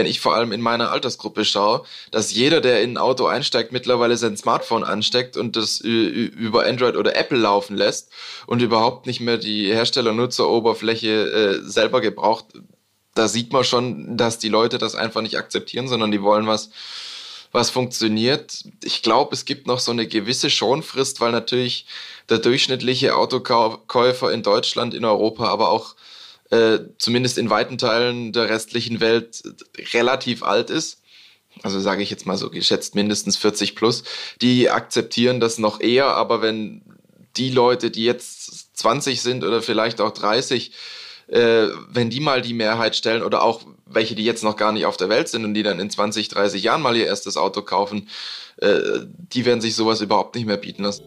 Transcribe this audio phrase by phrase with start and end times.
[0.00, 3.70] Wenn ich vor allem in meiner Altersgruppe schaue, dass jeder, der in ein Auto einsteigt,
[3.70, 8.10] mittlerweile sein Smartphone ansteckt und das über Android oder Apple laufen lässt
[8.46, 12.46] und überhaupt nicht mehr die Hersteller-Nutzer-Oberfläche äh, selber gebraucht.
[13.14, 16.70] Da sieht man schon, dass die Leute das einfach nicht akzeptieren, sondern die wollen was,
[17.52, 18.64] was funktioniert.
[18.82, 21.84] Ich glaube, es gibt noch so eine gewisse Schonfrist, weil natürlich
[22.30, 25.94] der durchschnittliche Autokäufer in Deutschland, in Europa, aber auch
[26.50, 29.42] äh, zumindest in weiten Teilen der restlichen Welt
[29.92, 31.02] relativ alt ist,
[31.62, 34.04] also sage ich jetzt mal so geschätzt mindestens 40 plus,
[34.40, 36.82] die akzeptieren das noch eher, aber wenn
[37.36, 40.72] die Leute, die jetzt 20 sind oder vielleicht auch 30,
[41.28, 44.86] äh, wenn die mal die Mehrheit stellen oder auch welche, die jetzt noch gar nicht
[44.86, 47.62] auf der Welt sind und die dann in 20, 30 Jahren mal ihr erstes Auto
[47.62, 48.08] kaufen,
[48.56, 51.04] äh, die werden sich sowas überhaupt nicht mehr bieten lassen.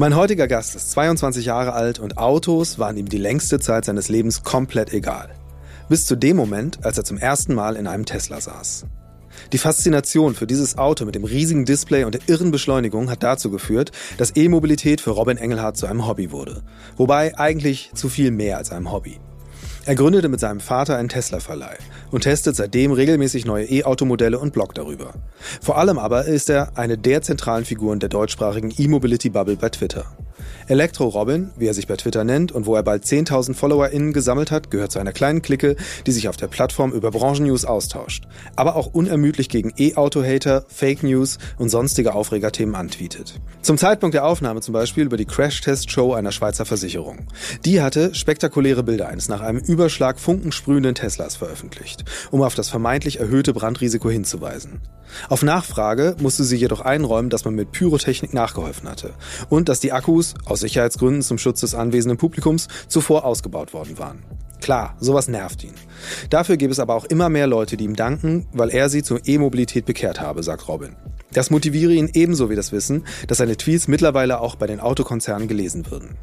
[0.00, 4.08] Mein heutiger Gast ist 22 Jahre alt und Autos waren ihm die längste Zeit seines
[4.08, 5.30] Lebens komplett egal.
[5.88, 8.86] Bis zu dem Moment, als er zum ersten Mal in einem Tesla saß.
[9.52, 13.50] Die Faszination für dieses Auto mit dem riesigen Display und der irren Beschleunigung hat dazu
[13.50, 16.62] geführt, dass E-Mobilität für Robin Engelhardt zu einem Hobby wurde.
[16.96, 19.18] Wobei eigentlich zu viel mehr als einem Hobby.
[19.88, 21.78] Er gründete mit seinem Vater einen Tesla-Verleih
[22.10, 25.14] und testet seitdem regelmäßig neue E-Automodelle und bloggt darüber.
[25.62, 30.04] Vor allem aber ist er eine der zentralen Figuren der deutschsprachigen E-Mobility-Bubble bei Twitter.
[30.66, 34.50] Elektro Robin, wie er sich bei Twitter nennt und wo er bald 10.000 FollowerInnen gesammelt
[34.50, 38.24] hat, gehört zu einer kleinen Clique, die sich auf der Plattform über Branchennews austauscht,
[38.56, 43.40] aber auch unermüdlich gegen E-Auto-Hater, Fake News und sonstige Aufregerthemen antweetet.
[43.62, 47.26] Zum Zeitpunkt der Aufnahme zum Beispiel über die Crash-Test-Show einer Schweizer Versicherung.
[47.64, 53.20] Die hatte spektakuläre Bilder eines nach einem Überschlag funkensprühenden Teslas veröffentlicht, um auf das vermeintlich
[53.20, 54.80] erhöhte Brandrisiko hinzuweisen.
[55.28, 59.14] Auf Nachfrage musste sie jedoch einräumen, dass man mit Pyrotechnik nachgeholfen hatte
[59.48, 64.22] und dass die Akkus, aus Sicherheitsgründen zum Schutz des anwesenden Publikums, zuvor ausgebaut worden waren.
[64.60, 65.74] Klar, sowas nervt ihn.
[66.30, 69.20] Dafür gibt es aber auch immer mehr Leute, die ihm danken, weil er sie zur
[69.26, 70.96] E-Mobilität bekehrt habe, sagt Robin.
[71.32, 75.46] Das motiviere ihn ebenso wie das Wissen, dass seine Tweets mittlerweile auch bei den Autokonzernen
[75.46, 76.16] gelesen würden.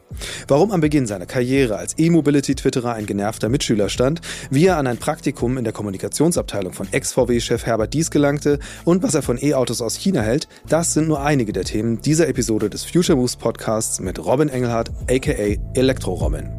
[0.48, 4.98] Warum am Beginn seiner Karriere als E-Mobility-Twitterer ein genervter Mitschüler stand, wie er an ein
[4.98, 9.96] Praktikum in der Kommunikationsabteilung von Ex-VW-Chef Herbert Dies gelangte und was er von E-Autos aus
[9.96, 14.18] China hält, das sind nur einige der Themen dieser Episode des Future Moves Podcasts mit
[14.18, 16.50] Robin Engelhardt, aka Elektro Robin.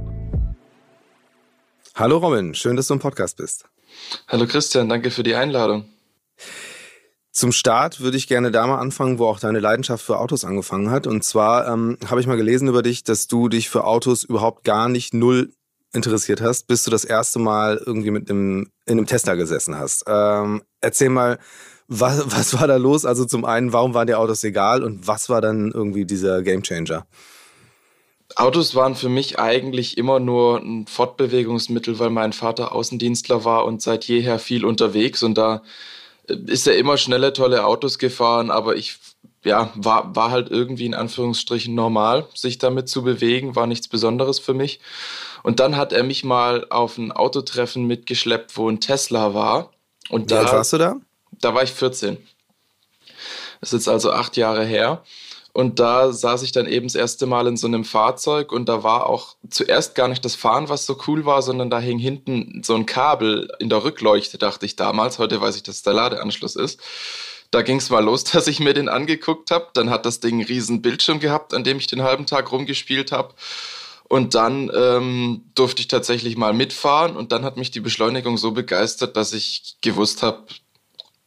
[1.96, 3.64] Hallo Robin, schön, dass du im Podcast bist.
[4.28, 5.86] Hallo Christian, danke für die Einladung.
[7.36, 10.90] Zum Start würde ich gerne da mal anfangen, wo auch deine Leidenschaft für Autos angefangen
[10.90, 11.06] hat.
[11.06, 14.64] Und zwar ähm, habe ich mal gelesen über dich, dass du dich für Autos überhaupt
[14.64, 15.52] gar nicht null
[15.92, 20.04] interessiert hast, bis du das erste Mal irgendwie mit einem, in einem Tesla gesessen hast.
[20.06, 21.38] Ähm, erzähl mal,
[21.88, 23.04] was, was war da los?
[23.04, 27.06] Also zum einen, warum waren dir Autos egal und was war dann irgendwie dieser Gamechanger?
[28.36, 33.82] Autos waren für mich eigentlich immer nur ein Fortbewegungsmittel, weil mein Vater Außendienstler war und
[33.82, 35.60] seit jeher viel unterwegs und da
[36.28, 38.98] ist er immer schnelle, tolle Autos gefahren, aber ich
[39.44, 44.40] ja, war, war halt irgendwie in Anführungsstrichen normal, sich damit zu bewegen, war nichts Besonderes
[44.40, 44.80] für mich.
[45.44, 49.70] Und dann hat er mich mal auf ein Autotreffen mitgeschleppt, wo ein Tesla war.
[50.08, 50.96] Und Wie da, alt warst du da?
[51.30, 52.16] Da war ich 14.
[53.60, 55.04] Das ist jetzt also acht Jahre her.
[55.56, 58.82] Und da saß ich dann eben das erste Mal in so einem Fahrzeug und da
[58.82, 62.60] war auch zuerst gar nicht das Fahren, was so cool war, sondern da hing hinten
[62.62, 65.18] so ein Kabel in der Rückleuchte, dachte ich damals.
[65.18, 66.78] Heute weiß ich, dass der Ladeanschluss ist.
[67.52, 69.68] Da ging es mal los, dass ich mir den angeguckt habe.
[69.72, 73.10] Dann hat das Ding einen riesen Bildschirm gehabt, an dem ich den halben Tag rumgespielt
[73.10, 73.32] habe.
[74.10, 78.50] Und dann ähm, durfte ich tatsächlich mal mitfahren und dann hat mich die Beschleunigung so
[78.50, 80.44] begeistert, dass ich gewusst habe,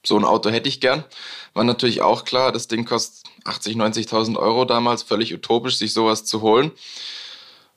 [0.06, 1.04] so ein Auto hätte ich gern.
[1.56, 6.24] War natürlich auch klar, das Ding kostet 80, 90.000 Euro damals, völlig utopisch, sich sowas
[6.24, 6.72] zu holen.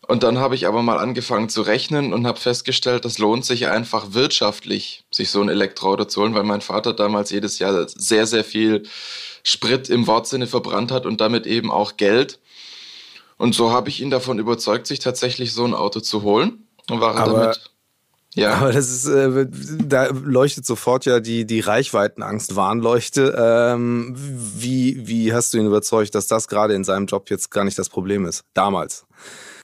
[0.08, 3.68] Und dann habe ich aber mal angefangen zu rechnen und habe festgestellt, das lohnt sich
[3.68, 8.26] einfach wirtschaftlich, sich so ein Elektroauto zu holen, weil mein Vater damals jedes Jahr sehr,
[8.26, 8.82] sehr viel
[9.44, 12.40] Sprit im Wortsinne verbrannt hat und damit eben auch Geld.
[13.38, 17.00] Und so habe ich ihn davon überzeugt, sich tatsächlich so ein Auto zu holen und
[17.00, 17.71] war aber damit
[18.34, 18.54] ja.
[18.54, 19.46] Aber das ist, äh,
[19.84, 23.34] da leuchtet sofort ja die, die Reichweitenangst Warnleuchte.
[23.36, 27.64] Ähm, wie, wie hast du ihn überzeugt, dass das gerade in seinem Job jetzt gar
[27.64, 28.44] nicht das Problem ist?
[28.54, 29.04] Damals.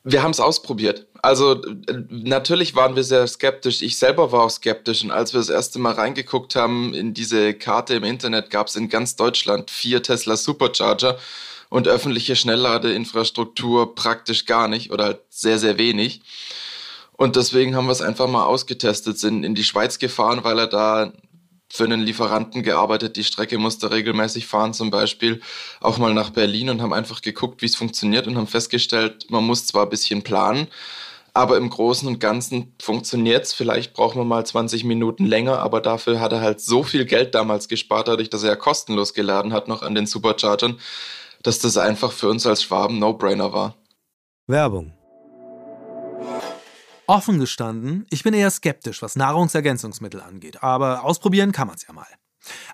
[0.04, 1.06] Wir haben es ausprobiert.
[1.22, 1.60] Also
[2.08, 3.82] natürlich waren wir sehr skeptisch.
[3.82, 5.02] Ich selber war auch skeptisch.
[5.02, 8.76] Und als wir das erste Mal reingeguckt haben in diese Karte im Internet, gab es
[8.76, 11.18] in ganz Deutschland vier Tesla Supercharger.
[11.70, 16.22] und öffentliche Schnellladeinfrastruktur praktisch gar nicht oder halt sehr, sehr wenig.
[17.18, 20.68] Und deswegen haben wir es einfach mal ausgetestet, sind in die Schweiz gefahren, weil er
[20.68, 21.12] da
[21.68, 23.16] für einen Lieferanten gearbeitet.
[23.16, 25.40] Die Strecke musste regelmäßig fahren, zum Beispiel
[25.80, 29.42] auch mal nach Berlin und haben einfach geguckt, wie es funktioniert und haben festgestellt, man
[29.42, 30.68] muss zwar ein bisschen planen,
[31.34, 33.52] aber im Großen und Ganzen funktioniert es.
[33.52, 37.34] Vielleicht brauchen wir mal 20 Minuten länger, aber dafür hat er halt so viel Geld
[37.34, 40.78] damals gespart, dadurch, dass er ja kostenlos geladen hat noch an den Superchargern,
[41.42, 43.74] dass das einfach für uns als Schwaben No-Brainer war.
[44.46, 44.97] Werbung.
[47.08, 51.94] Offen gestanden, ich bin eher skeptisch, was Nahrungsergänzungsmittel angeht, aber ausprobieren kann man es ja
[51.94, 52.06] mal.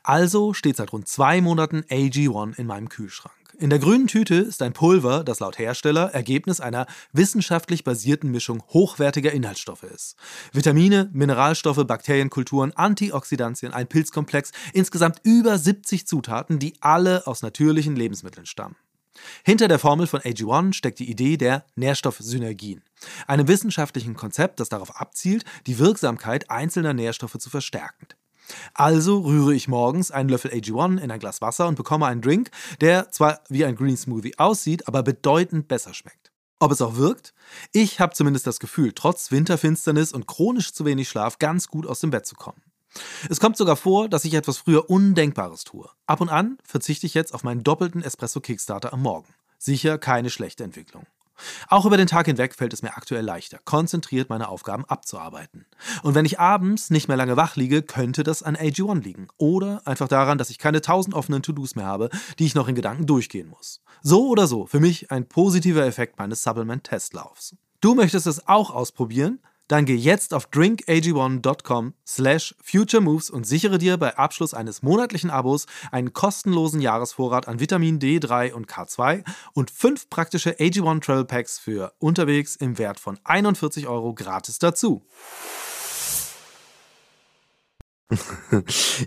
[0.02, 3.36] Also steht seit rund zwei Monaten AG1 in meinem Kühlschrank.
[3.60, 8.64] In der grünen Tüte ist ein Pulver, das laut Hersteller Ergebnis einer wissenschaftlich basierten Mischung
[8.70, 10.16] hochwertiger Inhaltsstoffe ist.
[10.52, 18.46] Vitamine, Mineralstoffe, Bakterienkulturen, Antioxidantien, ein Pilzkomplex, insgesamt über 70 Zutaten, die alle aus natürlichen Lebensmitteln
[18.46, 18.74] stammen.
[19.44, 22.82] Hinter der Formel von AG1 steckt die Idee der Nährstoffsynergien,
[23.26, 28.06] einem wissenschaftlichen Konzept, das darauf abzielt, die Wirksamkeit einzelner Nährstoffe zu verstärken.
[28.74, 32.50] Also rühre ich morgens einen Löffel AG1 in ein Glas Wasser und bekomme einen Drink,
[32.80, 36.30] der zwar wie ein Green Smoothie aussieht, aber bedeutend besser schmeckt.
[36.60, 37.34] Ob es auch wirkt?
[37.72, 42.00] Ich habe zumindest das Gefühl, trotz Winterfinsternis und chronisch zu wenig Schlaf ganz gut aus
[42.00, 42.62] dem Bett zu kommen.
[43.28, 45.88] Es kommt sogar vor, dass ich etwas früher Undenkbares tue.
[46.06, 49.32] Ab und an verzichte ich jetzt auf meinen doppelten Espresso Kickstarter am Morgen.
[49.58, 51.06] Sicher keine schlechte Entwicklung.
[51.68, 55.66] Auch über den Tag hinweg fällt es mir aktuell leichter, konzentriert meine Aufgaben abzuarbeiten.
[56.02, 59.28] Und wenn ich abends nicht mehr lange wach liege, könnte das an AG1 liegen.
[59.36, 62.74] Oder einfach daran, dass ich keine tausend offenen To-Dos mehr habe, die ich noch in
[62.74, 63.80] Gedanken durchgehen muss.
[64.02, 67.56] So oder so, für mich ein positiver Effekt meines Supplement-Testlaufs.
[67.80, 69.40] Du möchtest es auch ausprobieren?
[69.68, 75.66] Dann geh jetzt auf drinkag1.com slash futuremoves und sichere dir bei Abschluss eines monatlichen Abos
[75.90, 79.24] einen kostenlosen Jahresvorrat an Vitamin D3 und K2
[79.54, 85.06] und fünf praktische AG1 Travel Packs für unterwegs im Wert von 41 Euro gratis dazu.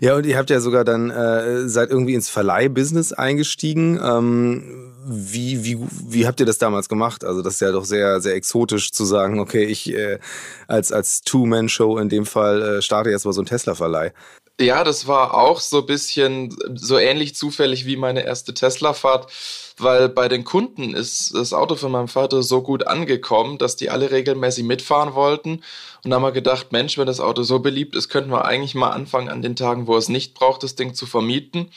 [0.00, 3.98] Ja, und ihr habt ja sogar dann äh, seid irgendwie ins Verleihbusiness eingestiegen.
[4.02, 5.78] Ähm, wie, wie,
[6.08, 7.24] wie habt ihr das damals gemacht?
[7.24, 10.18] Also das ist ja doch sehr, sehr exotisch zu sagen, okay, ich äh,
[10.66, 14.12] als, als Two-Man-Show in dem Fall äh, starte jetzt mal so ein Tesla-Verleih.
[14.60, 19.30] Ja, das war auch so ein bisschen so ähnlich zufällig wie meine erste Tesla-Fahrt,
[19.78, 23.88] weil bei den Kunden ist das Auto von meinem Vater so gut angekommen, dass die
[23.88, 25.62] alle regelmäßig mitfahren wollten.
[26.02, 28.74] Und da haben wir gedacht, Mensch, wenn das Auto so beliebt ist, könnten wir eigentlich
[28.74, 31.70] mal anfangen, an den Tagen, wo es nicht braucht, das Ding zu vermieten.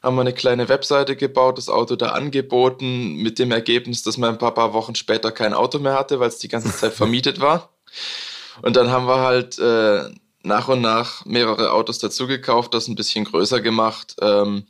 [0.00, 4.38] Haben wir eine kleine Webseite gebaut, das Auto da angeboten, mit dem Ergebnis, dass mein
[4.38, 7.70] Papa Wochen später kein Auto mehr hatte, weil es die ganze Zeit vermietet war.
[8.62, 10.10] Und dann haben wir halt äh,
[10.44, 14.64] nach und nach mehrere Autos dazugekauft, das ein bisschen größer gemacht ähm,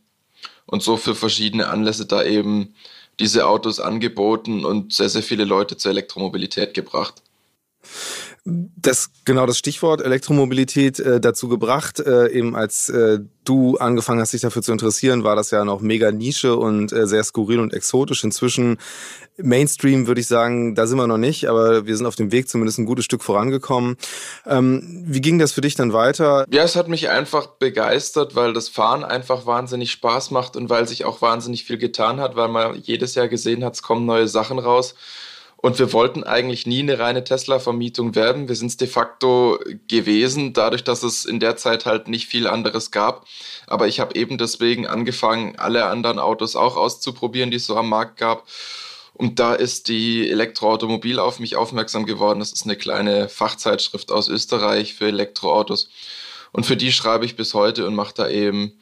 [0.67, 2.75] und so für verschiedene Anlässe da eben
[3.21, 7.23] diese Autos angeboten und sehr, sehr viele Leute zur Elektromobilität gebracht.
[8.47, 14.35] Das genau das Stichwort Elektromobilität äh, dazu gebracht, äh, eben als äh, du angefangen hast,
[14.35, 17.73] dich dafür zu interessieren, war das ja noch mega Nische und äh, sehr skurril und
[17.73, 18.23] exotisch.
[18.23, 18.77] Inzwischen
[19.39, 22.49] Mainstream würde ich sagen, da sind wir noch nicht, aber wir sind auf dem Weg
[22.51, 23.97] zumindest ein gutes Stück vorangekommen.
[24.47, 26.45] Ähm, wie ging das für dich dann weiter?
[26.51, 30.87] Ja, es hat mich einfach begeistert, weil das Fahren einfach wahnsinnig Spaß macht und weil
[30.87, 34.29] sich auch wahnsinnig viel getan hat, weil man jedes Jahr gesehen hat, es kommen neue
[34.29, 34.95] Sachen raus.
[35.65, 38.49] Und wir wollten eigentlich nie eine reine Tesla-Vermietung werden.
[38.49, 42.47] Wir sind es de facto gewesen, dadurch, dass es in der Zeit halt nicht viel
[42.47, 43.27] anderes gab.
[43.67, 47.89] Aber ich habe eben deswegen angefangen, alle anderen Autos auch auszuprobieren, die es so am
[47.89, 48.47] Markt gab.
[49.15, 52.41] Und da ist die Elektroautomobil auf mich aufmerksam geworden.
[52.41, 55.89] Das ist eine kleine Fachzeitschrift aus Österreich für Elektroautos.
[56.53, 58.75] Und für die schreibe ich bis heute und mache da eben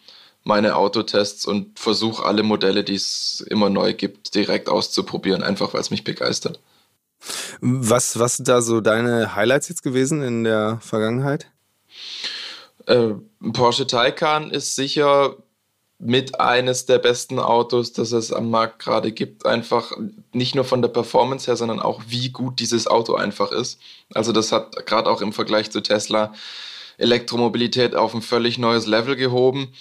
[0.43, 5.81] meine Autotests und versuche alle Modelle, die es immer neu gibt, direkt auszuprobieren, einfach weil
[5.81, 6.59] es mich begeistert.
[7.61, 11.47] Was, was sind da so deine Highlights jetzt gewesen in der Vergangenheit?
[12.87, 13.11] Äh,
[13.53, 15.37] Porsche Taycan ist sicher
[15.99, 19.47] mit eines der besten Autos, das es am Markt gerade gibt.
[19.47, 19.93] Einfach
[20.33, 23.79] nicht nur von der Performance her, sondern auch wie gut dieses Auto einfach ist.
[24.13, 26.33] Also das hat gerade auch im Vergleich zu Tesla
[26.99, 29.73] Elektromobilität auf ein völlig neues Level gehoben.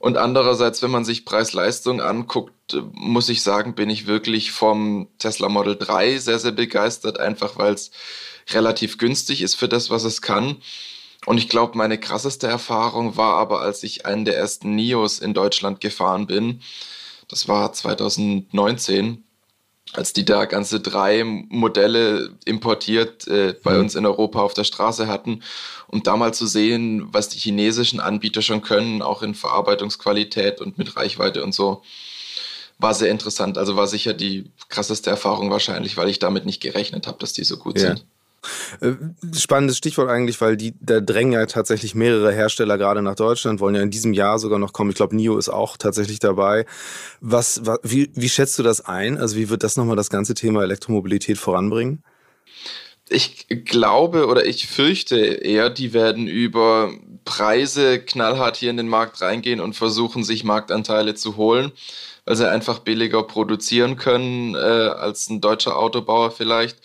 [0.00, 2.54] Und andererseits, wenn man sich Preis-Leistung anguckt,
[2.92, 7.74] muss ich sagen, bin ich wirklich vom Tesla Model 3 sehr, sehr begeistert, einfach weil
[7.74, 7.90] es
[8.48, 10.56] relativ günstig ist für das, was es kann.
[11.26, 15.34] Und ich glaube, meine krasseste Erfahrung war aber, als ich einen der ersten Nios in
[15.34, 16.62] Deutschland gefahren bin.
[17.28, 19.22] Das war 2019
[19.92, 23.80] als die da ganze drei Modelle importiert äh, bei mhm.
[23.80, 25.42] uns in Europa auf der Straße hatten,
[25.88, 30.78] um da mal zu sehen, was die chinesischen Anbieter schon können, auch in Verarbeitungsqualität und
[30.78, 31.82] mit Reichweite und so,
[32.78, 33.58] war sehr interessant.
[33.58, 37.44] Also war sicher die krasseste Erfahrung wahrscheinlich, weil ich damit nicht gerechnet habe, dass die
[37.44, 37.88] so gut ja.
[37.88, 38.04] sind.
[38.80, 38.92] Äh,
[39.36, 43.74] spannendes Stichwort eigentlich, weil die, da drängen ja tatsächlich mehrere Hersteller gerade nach Deutschland, wollen
[43.74, 44.90] ja in diesem Jahr sogar noch kommen.
[44.90, 46.64] Ich glaube, NIO ist auch tatsächlich dabei.
[47.20, 49.18] Was, was wie, wie schätzt du das ein?
[49.18, 52.02] Also wie wird das nochmal das ganze Thema Elektromobilität voranbringen?
[53.12, 56.92] Ich glaube oder ich fürchte eher, die werden über
[57.24, 61.72] Preise knallhart hier in den Markt reingehen und versuchen, sich Marktanteile zu holen,
[62.24, 66.78] weil sie einfach billiger produzieren können äh, als ein deutscher Autobauer vielleicht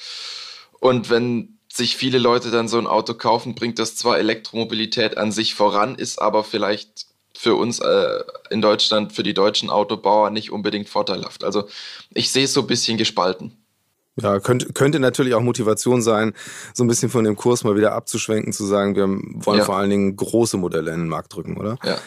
[0.85, 5.31] und wenn sich viele Leute dann so ein Auto kaufen, bringt das zwar Elektromobilität an
[5.31, 8.19] sich voran, ist aber vielleicht für uns äh,
[8.51, 11.43] in Deutschland, für die deutschen Autobauer nicht unbedingt vorteilhaft.
[11.43, 11.67] Also
[12.13, 13.57] ich sehe es so ein bisschen gespalten.
[14.21, 16.35] Ja, könnte, könnte natürlich auch Motivation sein,
[16.75, 19.07] so ein bisschen von dem Kurs mal wieder abzuschwenken, zu sagen, wir
[19.43, 19.65] wollen ja.
[19.65, 21.79] vor allen Dingen große Modelle in den Markt drücken, oder?
[21.83, 21.97] Ja.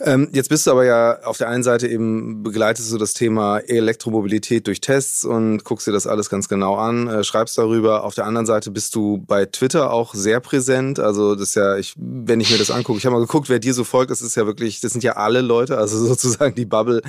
[0.00, 3.58] Ähm, jetzt bist du aber ja auf der einen Seite eben begleitest du das Thema
[3.58, 8.04] Elektromobilität durch Tests und guckst dir das alles ganz genau an, äh, schreibst darüber.
[8.04, 11.00] Auf der anderen Seite bist du bei Twitter auch sehr präsent.
[11.00, 13.58] Also das ist ja, ich, wenn ich mir das angucke, ich habe mal geguckt, wer
[13.58, 16.66] dir so folgt, das ist ja wirklich, das sind ja alle Leute, also sozusagen die
[16.66, 17.02] Bubble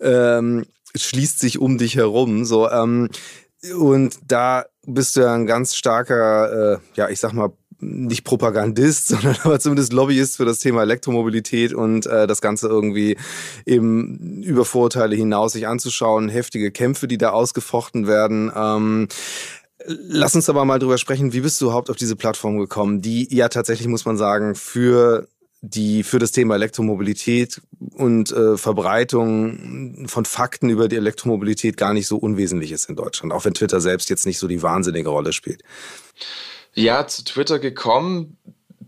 [0.00, 0.64] ähm,
[0.96, 2.44] schließt sich um dich herum.
[2.44, 3.10] So ähm,
[3.72, 7.52] und da bist du ja ein ganz starker, äh, ja, ich sag mal,
[7.84, 13.16] nicht Propagandist, sondern aber zumindest Lobbyist für das Thema Elektromobilität und äh, das Ganze irgendwie
[13.66, 18.50] eben über Vorurteile hinaus sich anzuschauen, heftige Kämpfe, die da ausgefochten werden.
[18.54, 19.08] Ähm,
[19.86, 23.28] Lass uns aber mal drüber sprechen, wie bist du überhaupt auf diese Plattform gekommen, die
[23.34, 25.28] ja tatsächlich, muss man sagen, für
[25.60, 27.60] die für das Thema Elektromobilität
[27.94, 33.32] und äh, Verbreitung von Fakten über die Elektromobilität gar nicht so unwesentlich ist in Deutschland,
[33.32, 35.62] auch wenn Twitter selbst jetzt nicht so die wahnsinnige Rolle spielt.
[36.74, 38.36] Ja, zu Twitter gekommen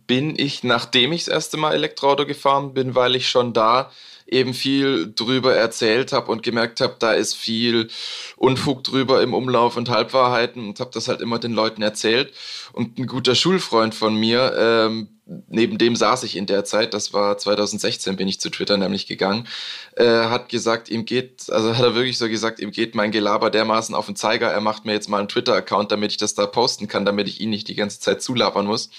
[0.06, 3.90] bin ich, nachdem ich das erste Mal Elektroauto gefahren bin, weil ich schon da
[4.26, 7.88] eben viel drüber erzählt habe und gemerkt habe, da ist viel
[8.36, 12.32] Unfug drüber im Umlauf und Halbwahrheiten und habe das halt immer den Leuten erzählt.
[12.72, 15.08] Und ein guter Schulfreund von mir, ähm,
[15.48, 19.06] neben dem saß ich in der Zeit, das war 2016, bin ich zu Twitter nämlich
[19.06, 19.46] gegangen,
[19.96, 23.50] äh, hat gesagt, ihm geht, also hat er wirklich so gesagt, ihm geht mein Gelaber
[23.50, 26.46] dermaßen auf den Zeiger, er macht mir jetzt mal einen Twitter-Account, damit ich das da
[26.46, 28.90] posten kann, damit ich ihn nicht die ganze Zeit zulabern muss.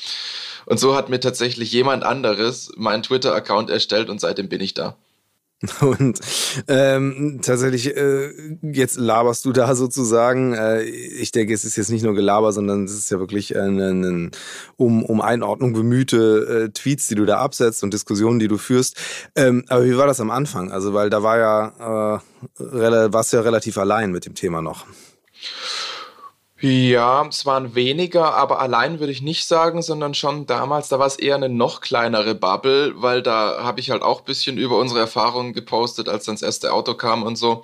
[0.65, 4.97] Und so hat mir tatsächlich jemand anderes meinen Twitter-Account erstellt und seitdem bin ich da.
[5.81, 6.19] Und
[6.67, 10.53] ähm, tatsächlich, äh, jetzt laberst du da sozusagen.
[10.53, 13.79] Äh, ich denke, es ist jetzt nicht nur Gelaber, sondern es ist ja wirklich ein,
[13.79, 14.31] ein
[14.75, 18.97] um, um Einordnung bemühte äh, Tweets, die du da absetzt und Diskussionen, die du führst.
[19.35, 20.71] Ähm, aber wie war das am Anfang?
[20.71, 22.19] Also, weil da war ja,
[22.59, 24.85] äh, warst du ja relativ allein mit dem Thema noch.
[26.59, 31.05] Ja, es waren weniger, aber allein würde ich nicht sagen, sondern schon damals, da war
[31.05, 34.79] es eher eine noch kleinere Bubble, weil da habe ich halt auch ein bisschen über
[34.79, 37.63] unsere Erfahrungen gepostet, als dann das erste Auto kam und so.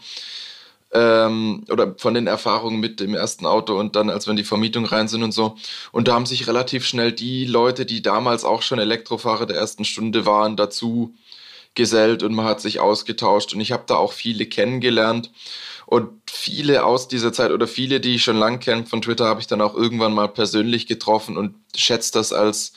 [0.92, 4.44] Ähm, oder von den Erfahrungen mit dem ersten Auto und dann, als wir in die
[4.44, 5.56] Vermietung rein sind und so.
[5.92, 9.86] Und da haben sich relativ schnell die Leute, die damals auch schon Elektrofahrer der ersten
[9.86, 11.16] Stunde waren, dazu
[11.76, 15.32] gesellt und man hat sich ausgetauscht und ich habe da auch viele kennengelernt.
[15.86, 19.42] Und viele aus dieser Zeit oder viele, die ich schon lang kenne von Twitter, habe
[19.42, 22.74] ich dann auch irgendwann mal persönlich getroffen und schätze das als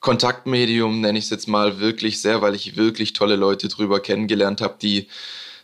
[0.00, 4.60] Kontaktmedium, nenne ich es jetzt mal, wirklich sehr, weil ich wirklich tolle Leute drüber kennengelernt
[4.60, 5.08] habe, die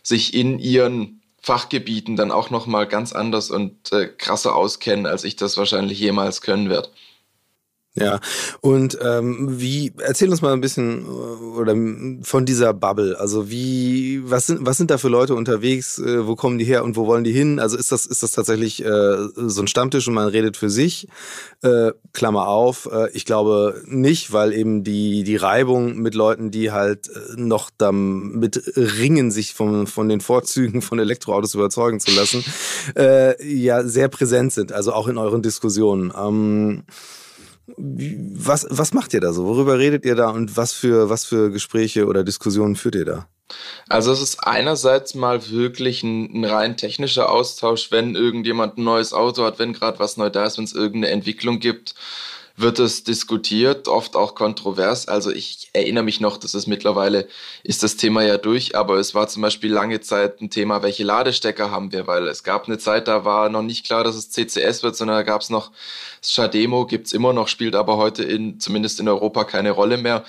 [0.01, 5.35] sich in ihren Fachgebieten dann auch nochmal ganz anders und äh, krasser auskennen, als ich
[5.35, 6.89] das wahrscheinlich jemals können werde.
[7.93, 8.21] Ja,
[8.61, 11.07] und ähm, wie, erzähl uns mal ein bisschen äh,
[11.59, 11.75] oder
[12.23, 13.19] von dieser Bubble.
[13.19, 15.99] Also wie, was sind, was sind da für Leute unterwegs?
[15.99, 17.59] Äh, wo kommen die her und wo wollen die hin?
[17.59, 21.09] Also ist das, ist das tatsächlich äh, so ein Stammtisch und man redet für sich?
[21.63, 26.71] Äh, Klammer auf, äh, ich glaube nicht, weil eben die, die Reibung mit Leuten, die
[26.71, 32.41] halt äh, noch damit ringen, sich von, von den Vorzügen von Elektroautos überzeugen zu lassen,
[32.95, 36.13] äh, ja sehr präsent sind, also auch in euren Diskussionen.
[36.17, 36.83] Ähm,
[37.77, 39.45] was, was macht ihr da so?
[39.45, 43.27] Worüber redet ihr da und was für, was für Gespräche oder Diskussionen führt ihr da?
[43.89, 49.13] Also es ist einerseits mal wirklich ein, ein, rein technischer Austausch, wenn irgendjemand ein neues
[49.13, 51.95] Auto hat, wenn gerade was neu da ist, wenn es irgendeine Entwicklung gibt
[52.61, 55.07] wird es diskutiert, oft auch kontrovers.
[55.07, 57.27] Also ich erinnere mich noch, dass es mittlerweile
[57.63, 61.03] ist das Thema ja durch, aber es war zum Beispiel lange Zeit ein Thema, welche
[61.03, 64.29] Ladestecker haben wir, weil es gab eine Zeit, da war noch nicht klar, dass es
[64.31, 65.71] CCS wird, sondern da gab es noch
[66.21, 69.97] das Shademo, gibt es immer noch, spielt aber heute in, zumindest in Europa keine Rolle
[69.97, 70.23] mehr.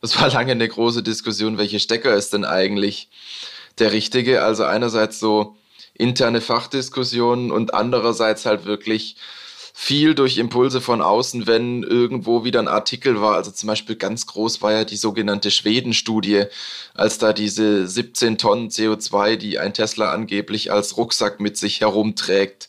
[0.00, 3.08] Das war lange eine große Diskussion, welche Stecker ist denn eigentlich
[3.78, 4.42] der richtige?
[4.42, 5.56] Also einerseits so
[5.94, 9.16] interne Fachdiskussionen und andererseits halt wirklich
[9.80, 13.36] viel durch Impulse von außen, wenn irgendwo wieder ein Artikel war.
[13.36, 16.46] Also zum Beispiel ganz groß war ja die sogenannte Schweden-Studie,
[16.94, 22.68] als da diese 17 Tonnen CO2, die ein Tesla angeblich als Rucksack mit sich herumträgt,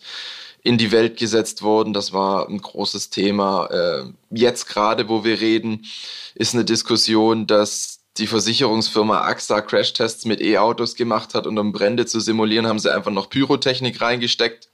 [0.62, 1.94] in die Welt gesetzt wurden.
[1.94, 3.66] Das war ein großes Thema.
[3.72, 5.88] Äh, jetzt gerade, wo wir reden,
[6.36, 12.06] ist eine Diskussion, dass die Versicherungsfirma AXA Crashtests mit E-Autos gemacht hat und um Brände
[12.06, 14.70] zu simulieren, haben sie einfach noch Pyrotechnik reingesteckt.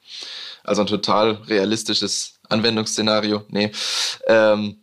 [0.65, 3.43] Also ein total realistisches Anwendungsszenario.
[3.49, 3.71] Nee.
[4.27, 4.77] Ähm,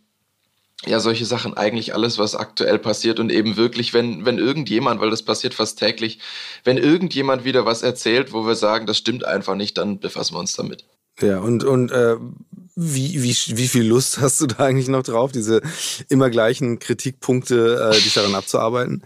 [0.85, 5.09] ja, solche Sachen, eigentlich alles, was aktuell passiert und eben wirklich, wenn, wenn irgendjemand, weil
[5.09, 6.19] das passiert fast täglich,
[6.63, 10.39] wenn irgendjemand wieder was erzählt, wo wir sagen, das stimmt einfach nicht, dann befassen wir
[10.39, 10.83] uns damit.
[11.21, 12.17] Ja, und, und äh,
[12.75, 15.61] wie, wie, wie viel Lust hast du da eigentlich noch drauf, diese
[16.09, 19.03] immer gleichen Kritikpunkte, äh, dich daran abzuarbeiten?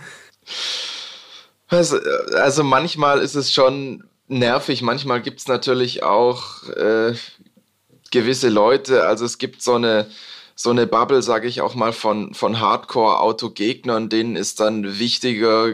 [1.67, 1.97] Also,
[2.33, 7.13] also manchmal ist es schon nervig, manchmal gibt es natürlich auch äh,
[8.11, 10.09] gewisse Leute, also es gibt so eine,
[10.55, 15.73] so eine Bubble, sage ich auch mal, von, von Hardcore-Autogegnern, denen ist dann wichtiger,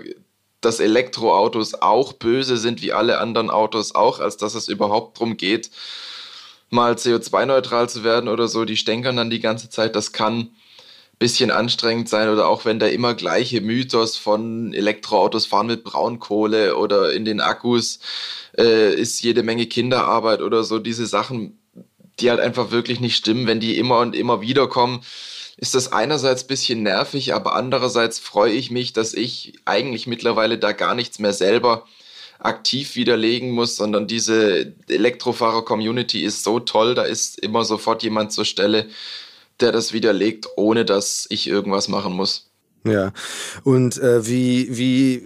[0.61, 5.37] dass Elektroautos auch böse sind, wie alle anderen Autos auch, als dass es überhaupt darum
[5.37, 5.69] geht,
[6.69, 9.95] mal CO2-neutral zu werden oder so, die stänkern dann die ganze Zeit.
[9.95, 10.49] Das kann
[11.23, 16.75] bisschen anstrengend sein oder auch wenn der immer gleiche Mythos von Elektroautos fahren mit Braunkohle
[16.75, 17.99] oder in den Akkus
[18.57, 21.57] äh, ist jede Menge Kinderarbeit oder so, diese Sachen,
[22.19, 24.99] die halt einfach wirklich nicht stimmen, wenn die immer und immer wieder kommen
[25.55, 30.57] ist das einerseits ein bisschen nervig, aber andererseits freue ich mich, dass ich eigentlich mittlerweile
[30.57, 31.85] da gar nichts mehr selber
[32.39, 38.43] aktiv widerlegen muss, sondern diese Elektrofahrer-Community ist so toll, da ist immer sofort jemand zur
[38.43, 38.87] Stelle,
[39.63, 42.51] der das widerlegt, ohne dass ich irgendwas machen muss.
[42.85, 43.13] Ja,
[43.63, 45.23] und äh, wie, wie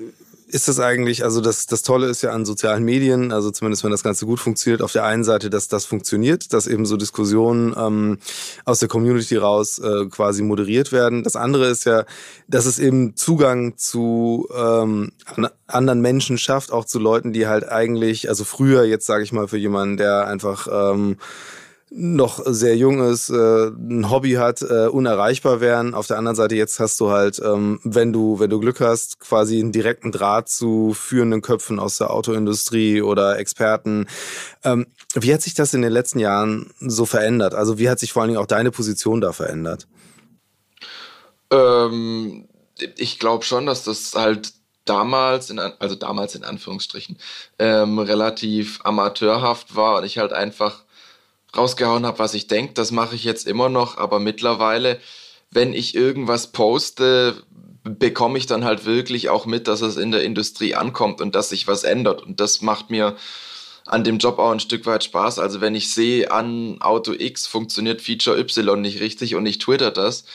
[0.49, 3.91] ist das eigentlich, also das, das Tolle ist ja an sozialen Medien, also zumindest wenn
[3.91, 7.75] das Ganze gut funktioniert, auf der einen Seite, dass das funktioniert, dass eben so Diskussionen
[7.77, 8.19] ähm,
[8.63, 11.23] aus der Community raus äh, quasi moderiert werden.
[11.23, 12.05] Das andere ist ja,
[12.47, 15.11] dass es eben Zugang zu ähm,
[15.67, 19.49] anderen Menschen schafft, auch zu Leuten, die halt eigentlich, also früher jetzt sage ich mal
[19.49, 21.17] für jemanden, der einfach ähm,
[21.89, 25.93] noch sehr jung ist, äh, ein Hobby hat, äh, unerreichbar wären.
[25.93, 29.19] Auf der anderen Seite jetzt hast du halt, ähm, wenn du wenn du Glück hast,
[29.19, 34.07] quasi einen direkten Draht zu führenden Köpfen aus der Autoindustrie oder Experten.
[34.63, 37.55] Ähm, wie hat sich das in den letzten Jahren so verändert?
[37.55, 39.87] Also wie hat sich vor allen Dingen auch deine Position da verändert?
[41.51, 42.49] Ähm,
[42.97, 47.17] ich glaube schon, dass das halt damals, in, also damals in Anführungsstrichen,
[47.59, 50.83] ähm, relativ amateurhaft war und ich halt einfach
[51.55, 52.73] rausgehauen habe, was ich denke.
[52.73, 54.99] Das mache ich jetzt immer noch, aber mittlerweile,
[55.51, 57.35] wenn ich irgendwas poste,
[57.83, 61.49] bekomme ich dann halt wirklich auch mit, dass es in der Industrie ankommt und dass
[61.49, 62.21] sich was ändert.
[62.21, 63.15] Und das macht mir
[63.85, 65.39] an dem Job auch ein Stück weit Spaß.
[65.39, 69.91] Also wenn ich sehe, an Auto X funktioniert Feature Y nicht richtig und ich twitter
[69.91, 70.25] das,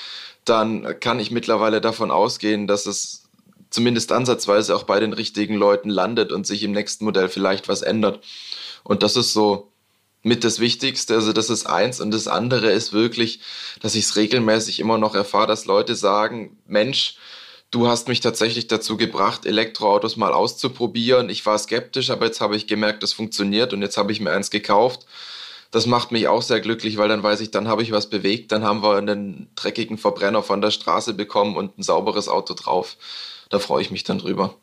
[0.44, 3.24] dann kann ich mittlerweile davon ausgehen, dass es
[3.70, 7.82] zumindest ansatzweise auch bei den richtigen Leuten landet und sich im nächsten Modell vielleicht was
[7.82, 8.24] ändert.
[8.84, 9.71] Und das ist so
[10.22, 11.14] mit das Wichtigste.
[11.14, 12.00] Also das ist eins.
[12.00, 13.40] Und das andere ist wirklich,
[13.80, 17.16] dass ich es regelmäßig immer noch erfahre, dass Leute sagen, Mensch,
[17.70, 21.28] du hast mich tatsächlich dazu gebracht, Elektroautos mal auszuprobieren.
[21.28, 24.30] Ich war skeptisch, aber jetzt habe ich gemerkt, das funktioniert und jetzt habe ich mir
[24.30, 25.06] eins gekauft.
[25.72, 28.52] Das macht mich auch sehr glücklich, weil dann weiß ich, dann habe ich was bewegt,
[28.52, 32.96] dann haben wir einen dreckigen Verbrenner von der Straße bekommen und ein sauberes Auto drauf.
[33.48, 34.54] Da freue ich mich dann drüber.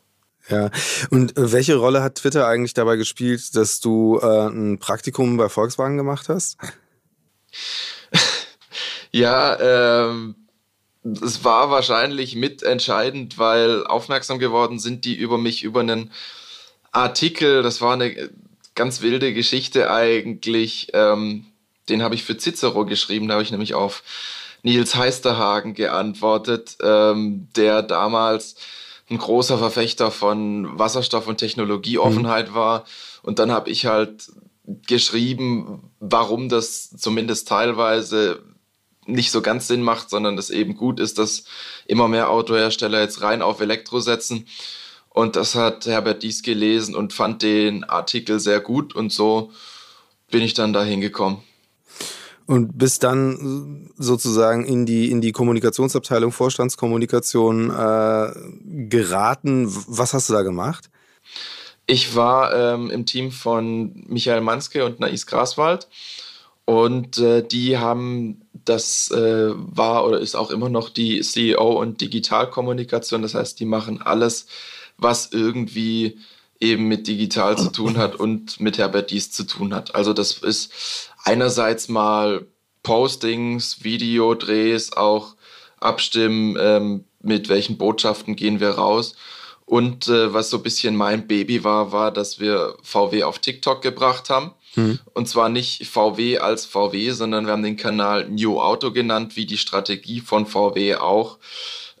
[0.50, 0.70] Ja,
[1.10, 5.48] und äh, welche Rolle hat Twitter eigentlich dabei gespielt, dass du äh, ein Praktikum bei
[5.48, 6.58] Volkswagen gemacht hast?
[9.12, 10.34] ja, ähm,
[11.04, 16.10] es war wahrscheinlich mitentscheidend, weil aufmerksam geworden sind die über mich über einen
[16.92, 18.30] Artikel, das war eine
[18.74, 21.46] ganz wilde Geschichte eigentlich, ähm,
[21.88, 24.02] den habe ich für Cicero geschrieben, da habe ich nämlich auf
[24.62, 28.56] Nils Heisterhagen geantwortet, ähm, der damals
[29.10, 32.54] ein großer Verfechter von Wasserstoff und Technologieoffenheit mhm.
[32.54, 32.84] war.
[33.22, 34.30] Und dann habe ich halt
[34.86, 38.42] geschrieben, warum das zumindest teilweise
[39.06, 41.44] nicht so ganz Sinn macht, sondern es eben gut ist, dass
[41.86, 44.46] immer mehr Autohersteller jetzt rein auf Elektro setzen.
[45.08, 49.50] Und das hat Herbert Dies gelesen und fand den Artikel sehr gut und so
[50.30, 51.38] bin ich dann da hingekommen.
[52.50, 58.32] Und bis dann sozusagen in die, in die Kommunikationsabteilung, Vorstandskommunikation äh,
[58.88, 59.68] geraten.
[59.86, 60.90] Was hast du da gemacht?
[61.86, 65.86] Ich war ähm, im Team von Michael Manske und Nais Graswald.
[66.64, 72.00] Und äh, die haben, das äh, war oder ist auch immer noch die CEO und
[72.00, 73.22] Digitalkommunikation.
[73.22, 74.46] Das heißt, die machen alles,
[74.98, 76.18] was irgendwie
[76.60, 79.94] eben mit digital zu tun hat und mit Herbert Dies zu tun hat.
[79.94, 82.46] Also das ist einerseits mal
[82.82, 85.34] Postings, Videodrehs, auch
[85.78, 89.14] abstimmen, ähm, mit welchen Botschaften gehen wir raus.
[89.66, 93.82] Und äh, was so ein bisschen mein Baby war, war, dass wir VW auf TikTok
[93.82, 94.52] gebracht haben.
[94.74, 94.98] Mhm.
[95.14, 99.46] Und zwar nicht VW als VW, sondern wir haben den Kanal New Auto genannt, wie
[99.46, 101.38] die Strategie von VW auch,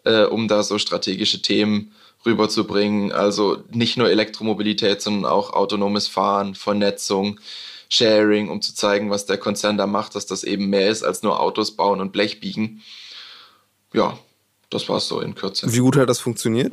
[0.04, 1.92] äh, um da so strategische Themen
[2.26, 3.12] rüberzubringen.
[3.12, 7.38] Also nicht nur Elektromobilität, sondern auch autonomes Fahren, Vernetzung,
[7.90, 11.22] Sharing, um zu zeigen, was der Konzern da macht, dass das eben mehr ist als
[11.22, 12.82] nur Autos bauen und Blech biegen.
[13.92, 14.16] Ja,
[14.70, 15.72] das war es so in Kürze.
[15.72, 16.72] Wie gut hat das funktioniert?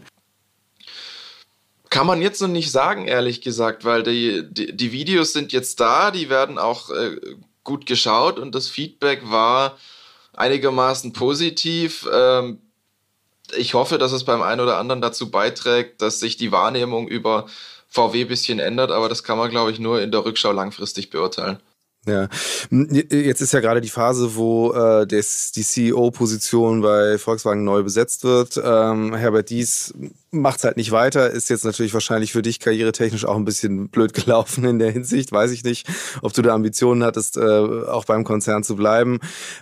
[1.89, 5.79] Kann man jetzt noch nicht sagen, ehrlich gesagt, weil die, die, die Videos sind jetzt
[5.79, 7.19] da, die werden auch äh,
[7.63, 9.77] gut geschaut und das Feedback war
[10.33, 12.07] einigermaßen positiv.
[12.13, 12.61] Ähm,
[13.55, 17.47] ich hoffe, dass es beim einen oder anderen dazu beiträgt, dass sich die Wahrnehmung über
[17.87, 21.59] VW bisschen ändert, aber das kann man, glaube ich, nur in der Rückschau langfristig beurteilen.
[22.07, 22.29] Ja,
[22.71, 28.23] jetzt ist ja gerade die Phase, wo äh, des, die CEO-Position bei Volkswagen neu besetzt
[28.23, 28.59] wird.
[28.63, 29.93] Ähm, Herbert Dies
[30.31, 33.89] macht es halt nicht weiter, ist jetzt natürlich wahrscheinlich für dich karrieretechnisch auch ein bisschen
[33.89, 35.31] blöd gelaufen in der Hinsicht.
[35.31, 35.87] Weiß ich nicht,
[36.21, 39.19] ob du da Ambitionen hattest, äh, auch beim Konzern zu bleiben.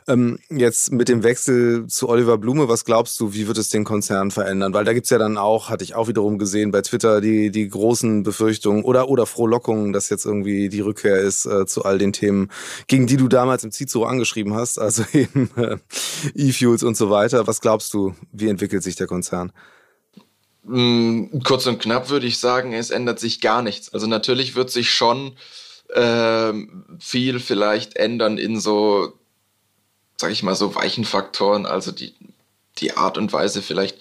[0.07, 3.83] Ähm, jetzt mit dem Wechsel zu Oliver Blume, was glaubst du, wie wird es den
[3.83, 4.73] Konzern verändern?
[4.73, 7.67] Weil da gibt's ja dann auch, hatte ich auch wiederum gesehen, bei Twitter die, die
[7.67, 12.13] großen Befürchtungen oder, oder Frohlockungen, dass jetzt irgendwie die Rückkehr ist äh, zu all den
[12.13, 12.34] Themen,
[12.87, 15.77] gegen die du damals im Cicero angeschrieben hast, also eben äh,
[16.33, 17.47] E-Fuels und so weiter.
[17.47, 19.51] Was glaubst du, wie entwickelt sich der Konzern?
[20.63, 23.93] Mm, kurz und knapp würde ich sagen, es ändert sich gar nichts.
[23.93, 25.33] Also natürlich wird sich schon
[25.93, 26.53] äh,
[26.99, 29.13] viel vielleicht ändern in so,
[30.17, 32.15] sag ich mal, so weichen Faktoren, also die,
[32.79, 33.97] die Art und Weise vielleicht,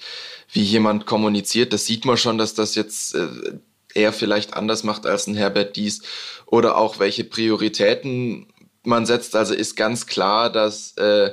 [0.52, 1.72] wie jemand kommuniziert.
[1.72, 3.58] Das sieht man schon, dass das jetzt äh,
[3.94, 6.02] er vielleicht anders macht als ein Herbert Dies
[6.46, 8.46] oder auch welche Prioritäten
[8.82, 9.34] man setzt.
[9.34, 11.32] Also ist ganz klar, dass äh,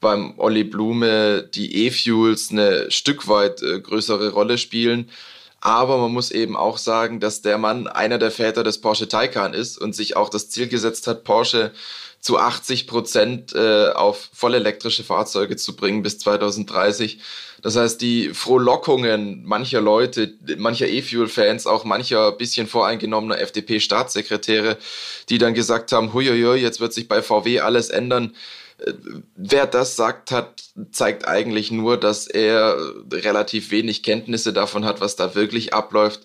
[0.00, 5.10] beim Olli Blume die E-Fuels eine Stück weit äh, größere Rolle spielen.
[5.60, 9.54] Aber man muss eben auch sagen, dass der Mann einer der Väter des Porsche Taycan
[9.54, 11.72] ist und sich auch das Ziel gesetzt hat, Porsche
[12.20, 17.18] zu 80 Prozent äh, auf vollelektrische Fahrzeuge zu bringen bis 2030.
[17.62, 24.76] Das heißt, die Frohlockungen mancher Leute, mancher E-Fuel-Fans, auch mancher bisschen voreingenommener FDP-Staatssekretäre,
[25.28, 28.34] die dann gesagt haben, huiuiui, jetzt wird sich bei VW alles ändern,
[29.36, 32.76] wer das sagt hat, zeigt eigentlich nur, dass er
[33.12, 36.20] relativ wenig Kenntnisse davon hat, was da wirklich abläuft.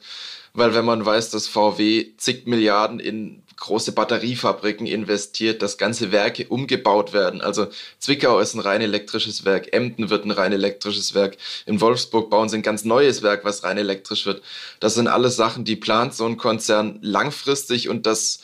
[0.54, 6.46] Weil wenn man weiß, dass VW zig Milliarden in große Batteriefabriken investiert, dass ganze Werke
[6.50, 7.40] umgebaut werden.
[7.40, 12.30] Also Zwickau ist ein rein elektrisches Werk, Emden wird ein rein elektrisches Werk, in Wolfsburg
[12.30, 14.42] bauen sie ein ganz neues Werk, was rein elektrisch wird.
[14.82, 18.42] Das sind alles Sachen, die plant so ein Konzern langfristig und das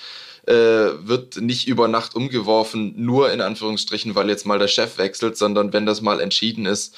[0.48, 5.38] äh, wird nicht über Nacht umgeworfen, nur in Anführungsstrichen, weil jetzt mal der Chef wechselt,
[5.38, 6.96] sondern wenn das mal entschieden ist,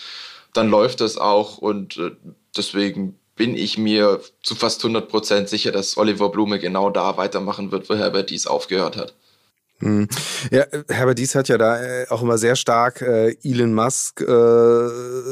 [0.53, 2.11] dann läuft das auch und äh,
[2.55, 7.71] deswegen bin ich mir zu fast 100 Prozent sicher, dass Oliver Blume genau da weitermachen
[7.71, 9.15] wird, wo Herbert Dies aufgehört hat.
[9.79, 10.07] Hm.
[10.51, 14.25] Ja, Herbert Dies hat ja da äh, auch immer sehr stark äh, Elon Musk äh,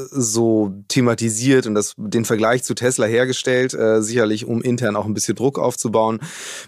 [0.09, 5.35] so thematisiert und das, den Vergleich zu Tesla hergestellt, sicherlich um intern auch ein bisschen
[5.35, 6.19] Druck aufzubauen.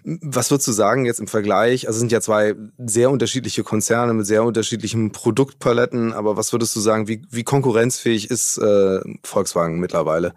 [0.03, 1.87] Was würdest du sagen jetzt im Vergleich?
[1.87, 6.75] Also es sind ja zwei sehr unterschiedliche Konzerne mit sehr unterschiedlichen Produktpaletten, aber was würdest
[6.75, 8.61] du sagen, wie, wie konkurrenzfähig ist
[9.23, 10.35] Volkswagen mittlerweile?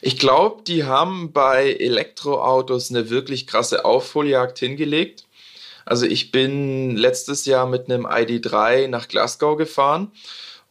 [0.00, 5.24] Ich glaube, die haben bei Elektroautos eine wirklich krasse Aufholjagd hingelegt.
[5.86, 10.12] Also ich bin letztes Jahr mit einem ID3 nach Glasgow gefahren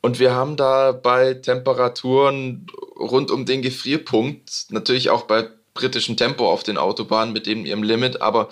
[0.02, 2.68] und wir haben da bei Temperaturen
[2.98, 7.84] rund um den Gefrierpunkt, natürlich auch bei britischem Tempo auf den Autobahnen mit dem ihrem
[7.84, 8.50] Limit, aber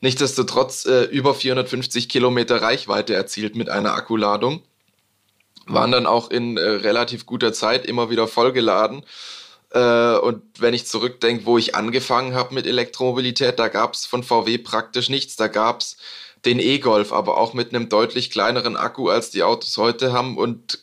[0.00, 4.62] nichtsdestotrotz äh, über 450 Kilometer Reichweite erzielt mit einer Akkuladung.
[5.66, 9.02] Waren dann auch in äh, relativ guter Zeit immer wieder vollgeladen
[9.70, 14.22] äh, und wenn ich zurückdenke, wo ich angefangen habe mit Elektromobilität, da gab es von
[14.22, 15.36] VW praktisch nichts.
[15.36, 15.96] Da gab es
[16.44, 20.38] den E-Golf, aber auch mit einem deutlich kleineren Akku, als die Autos heute haben.
[20.38, 20.80] Und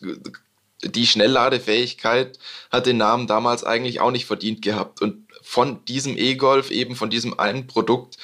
[0.83, 2.37] die Schnellladefähigkeit
[2.71, 5.01] hat den Namen damals eigentlich auch nicht verdient gehabt.
[5.01, 8.17] Und von diesem E-Golf, eben von diesem einen Produkt,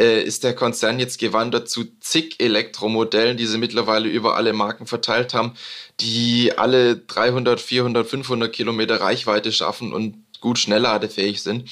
[0.00, 4.86] äh, ist der Konzern jetzt gewandert zu zig Elektromodellen, die sie mittlerweile über alle Marken
[4.86, 5.52] verteilt haben,
[6.00, 11.68] die alle 300, 400, 500 Kilometer Reichweite schaffen und gut schnellladefähig sind.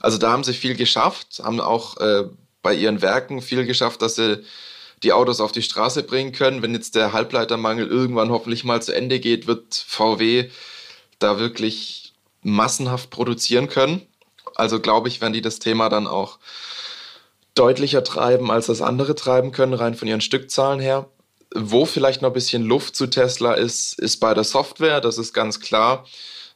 [0.00, 2.24] Also da haben sie viel geschafft, haben auch äh,
[2.62, 4.44] bei ihren Werken viel geschafft, dass sie
[5.04, 6.62] die Autos auf die Straße bringen können.
[6.62, 10.50] Wenn jetzt der Halbleitermangel irgendwann hoffentlich mal zu Ende geht, wird VW
[11.20, 14.02] da wirklich massenhaft produzieren können.
[14.56, 16.38] Also glaube ich, werden die das Thema dann auch
[17.54, 21.08] deutlicher treiben, als das andere treiben können, rein von ihren Stückzahlen her.
[21.54, 25.32] Wo vielleicht noch ein bisschen Luft zu Tesla ist, ist bei der Software, das ist
[25.32, 26.06] ganz klar,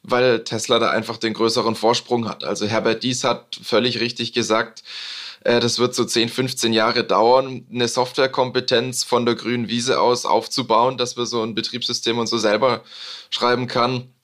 [0.03, 2.45] weil Tesla da einfach den größeren Vorsprung hat.
[2.45, 4.85] Also Herbert Dies hat völlig richtig gesagt,
[5.45, 10.27] äh, das wird so 10, 15 Jahre dauern, eine Softwarekompetenz von der grünen Wiese aus
[10.27, 12.83] aufzubauen, dass wir so ein Betriebssystem und so selber
[13.31, 14.15] schreiben kann.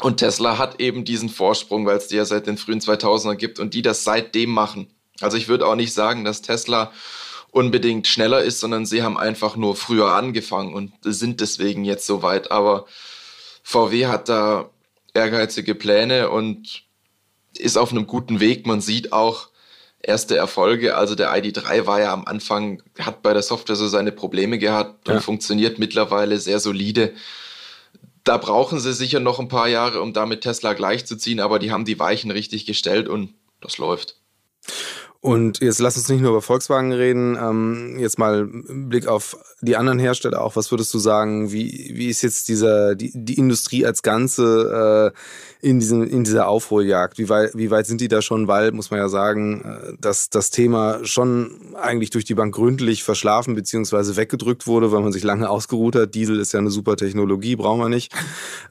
[0.00, 3.58] Und Tesla hat eben diesen Vorsprung, weil es die ja seit den frühen 2000ern gibt
[3.58, 4.88] und die das seitdem machen.
[5.20, 6.92] Also ich würde auch nicht sagen, dass Tesla
[7.50, 12.22] unbedingt schneller ist, sondern sie haben einfach nur früher angefangen und sind deswegen jetzt so
[12.22, 12.50] weit.
[12.50, 12.86] Aber
[13.62, 14.70] VW hat da
[15.14, 16.84] ehrgeizige Pläne und
[17.58, 18.66] ist auf einem guten Weg.
[18.66, 19.48] Man sieht auch
[20.02, 20.96] erste Erfolge.
[20.96, 25.08] Also der ID3 war ja am Anfang, hat bei der Software so seine Probleme gehabt
[25.08, 25.20] und ja.
[25.20, 27.12] funktioniert mittlerweile sehr solide.
[28.24, 31.84] Da brauchen sie sicher noch ein paar Jahre, um damit Tesla gleichzuziehen, aber die haben
[31.84, 34.16] die Weichen richtig gestellt und das läuft.
[35.22, 39.76] Und jetzt lass uns nicht nur über Volkswagen reden, ähm, jetzt mal Blick auf die
[39.76, 40.56] anderen Hersteller auch.
[40.56, 45.12] Was würdest du sagen, wie, wie ist jetzt dieser, die, die Industrie als Ganze
[45.62, 47.18] äh, in, diesem, in dieser Aufholjagd?
[47.18, 48.48] Wie weit, wie weit sind die da schon?
[48.48, 53.04] Weil, muss man ja sagen, äh, dass das Thema schon eigentlich durch die Bank gründlich
[53.04, 54.16] verschlafen bzw.
[54.16, 56.14] weggedrückt wurde, weil man sich lange ausgeruht hat.
[56.14, 58.10] Diesel ist ja eine super Technologie, brauchen wir nicht.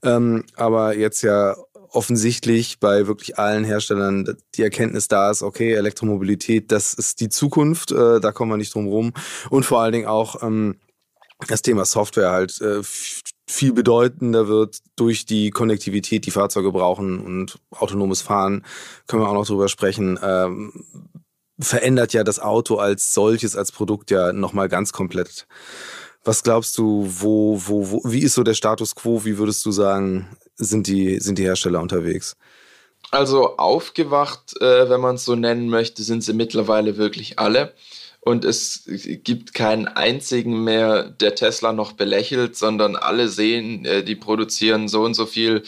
[0.02, 1.56] Ähm, aber jetzt ja
[1.92, 7.92] offensichtlich bei wirklich allen Herstellern die Erkenntnis da ist, okay, Elektromobilität, das ist die Zukunft,
[7.92, 9.14] äh, da kommen wir nicht drum rum.
[9.50, 10.76] Und vor allen Dingen auch ähm,
[11.48, 12.82] das Thema Software halt äh,
[13.50, 18.64] viel bedeutender wird durch die Konnektivität, die Fahrzeuge brauchen und autonomes Fahren,
[19.08, 20.20] können wir auch noch drüber sprechen.
[20.22, 20.86] Ähm,
[21.60, 25.48] verändert ja das Auto als solches, als Produkt ja nochmal ganz komplett.
[26.24, 29.24] Was glaubst du, wo, wo, wo, wie ist so der Status quo?
[29.26, 30.28] Wie würdest du sagen,
[30.60, 32.36] sind die, sind die Hersteller unterwegs?
[33.12, 37.74] Also aufgewacht, äh, wenn man es so nennen möchte, sind sie mittlerweile wirklich alle.
[38.22, 44.16] Und es gibt keinen einzigen mehr, der Tesla noch belächelt, sondern alle sehen, äh, die
[44.16, 45.64] produzieren so und so viel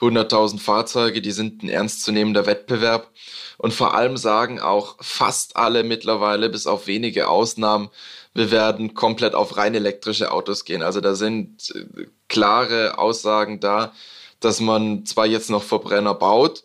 [0.00, 3.10] 100.000 Fahrzeuge, die sind ein ernstzunehmender Wettbewerb.
[3.58, 7.90] Und vor allem sagen auch fast alle mittlerweile, bis auf wenige Ausnahmen,
[8.32, 10.82] wir werden komplett auf rein elektrische Autos gehen.
[10.82, 13.92] Also da sind äh, klare Aussagen da,
[14.40, 16.64] dass man zwar jetzt noch Verbrenner baut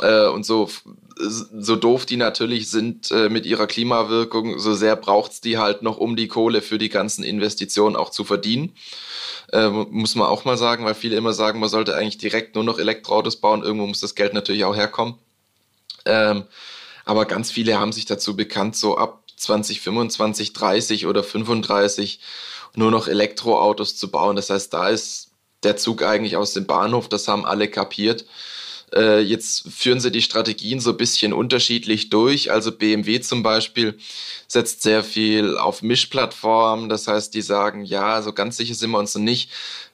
[0.00, 0.68] äh, und so,
[1.16, 5.82] so doof die natürlich sind äh, mit ihrer Klimawirkung, so sehr braucht es die halt
[5.82, 8.72] noch, um die Kohle für die ganzen Investitionen auch zu verdienen.
[9.52, 12.64] Äh, muss man auch mal sagen, weil viele immer sagen, man sollte eigentlich direkt nur
[12.64, 13.62] noch Elektroautos bauen.
[13.62, 15.14] Irgendwo muss das Geld natürlich auch herkommen.
[16.06, 16.44] Ähm,
[17.04, 22.20] aber ganz viele haben sich dazu bekannt, so ab 2025, 30 oder 35
[22.74, 24.36] nur noch Elektroautos zu bauen.
[24.36, 25.23] Das heißt, da ist
[25.64, 28.24] der Zug eigentlich aus dem Bahnhof, das haben alle kapiert.
[28.94, 32.52] Äh, jetzt führen sie die Strategien so ein bisschen unterschiedlich durch.
[32.52, 33.98] Also BMW zum Beispiel
[34.46, 36.88] setzt sehr viel auf Mischplattformen.
[36.88, 39.50] Das heißt, die sagen, ja, so ganz sicher sind wir uns noch nicht.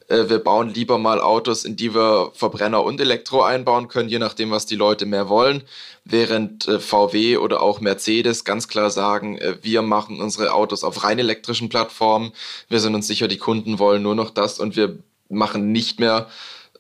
[0.09, 4.19] Äh, wir bauen lieber mal Autos, in die wir Verbrenner und Elektro einbauen können, je
[4.19, 5.63] nachdem, was die Leute mehr wollen.
[6.05, 11.05] Während äh, VW oder auch Mercedes ganz klar sagen, äh, wir machen unsere Autos auf
[11.05, 12.33] rein elektrischen Plattformen.
[12.69, 14.99] Wir sind uns sicher, die Kunden wollen nur noch das und wir
[15.31, 16.29] machen nicht mehr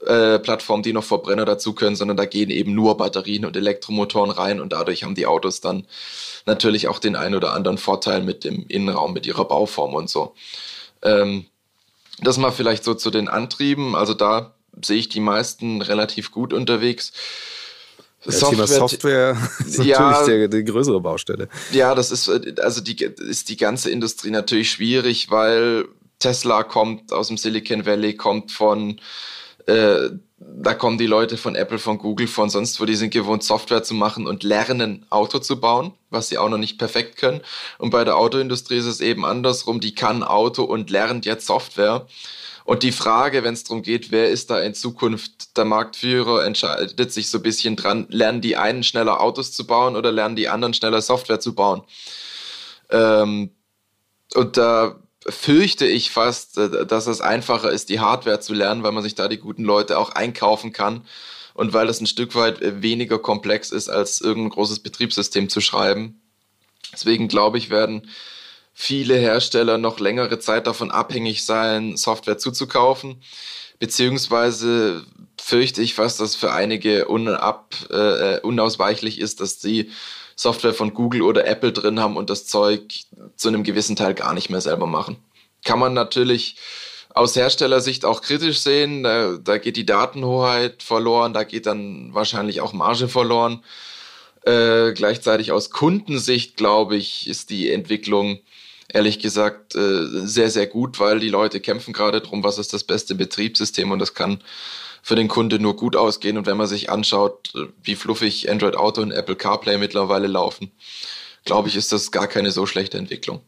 [0.06, 4.30] äh, Plattformen, die noch Verbrenner dazu können, sondern da gehen eben nur Batterien und Elektromotoren
[4.30, 5.86] rein und dadurch haben die Autos dann
[6.46, 10.34] natürlich auch den einen oder anderen Vorteil mit dem Innenraum, mit ihrer Bauform und so.
[11.02, 11.46] Ähm,
[12.22, 13.94] das mal vielleicht so zu den Antrieben.
[13.94, 17.12] Also da sehe ich die meisten relativ gut unterwegs.
[18.24, 19.36] Das Software, Thema Software
[19.66, 21.48] ist ja, natürlich die, die größere Baustelle.
[21.72, 22.28] Ja, das ist
[22.60, 25.86] also die ist die ganze Industrie natürlich schwierig, weil
[26.20, 29.00] Tesla kommt aus dem Silicon Valley, kommt von,
[29.66, 33.42] äh, da kommen die Leute von Apple, von Google, von sonst wo, die sind gewohnt,
[33.42, 37.40] Software zu machen und lernen, Auto zu bauen, was sie auch noch nicht perfekt können.
[37.78, 42.06] Und bei der Autoindustrie ist es eben andersrum, die kann Auto und lernt jetzt Software.
[42.64, 47.12] Und die Frage, wenn es darum geht, wer ist da in Zukunft der Marktführer, entscheidet
[47.12, 50.48] sich so ein bisschen dran, lernen die einen schneller Autos zu bauen oder lernen die
[50.48, 51.82] anderen schneller Software zu bauen.
[52.90, 53.50] Ähm,
[54.34, 58.92] und da fürchte ich fast, äh, dass es einfacher ist, die Hardware zu lernen, weil
[58.92, 61.04] man sich da die guten Leute auch einkaufen kann
[61.54, 65.60] und weil es ein Stück weit äh, weniger komplex ist, als irgendein großes Betriebssystem zu
[65.60, 66.20] schreiben.
[66.92, 68.08] Deswegen glaube ich, werden
[68.72, 73.22] viele Hersteller noch längere Zeit davon abhängig sein, Software zuzukaufen.
[73.78, 75.04] Beziehungsweise
[75.40, 79.90] fürchte ich fast, dass für einige unab, äh, äh unausweichlich ist, dass sie
[80.40, 82.80] Software von Google oder Apple drin haben und das Zeug
[83.36, 85.18] zu einem gewissen Teil gar nicht mehr selber machen.
[85.64, 86.56] Kann man natürlich
[87.10, 89.02] aus Herstellersicht auch kritisch sehen.
[89.02, 93.62] Da, da geht die Datenhoheit verloren, da geht dann wahrscheinlich auch Marge verloren.
[94.46, 98.40] Äh, gleichzeitig aus Kundensicht, glaube ich, ist die Entwicklung
[98.88, 102.84] ehrlich gesagt äh, sehr, sehr gut, weil die Leute kämpfen gerade darum, was ist das
[102.84, 104.42] beste Betriebssystem und das kann
[105.02, 106.36] für den Kunde nur gut ausgehen.
[106.38, 110.72] Und wenn man sich anschaut, äh, wie fluffig Android Auto und Apple CarPlay mittlerweile laufen,
[111.44, 113.40] glaube ich, ist das gar keine so schlechte Entwicklung.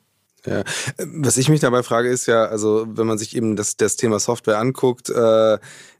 [0.47, 0.65] Ja.
[0.99, 4.19] Was ich mich dabei frage, ist ja, also wenn man sich eben das, das Thema
[4.19, 5.59] Software anguckt, äh,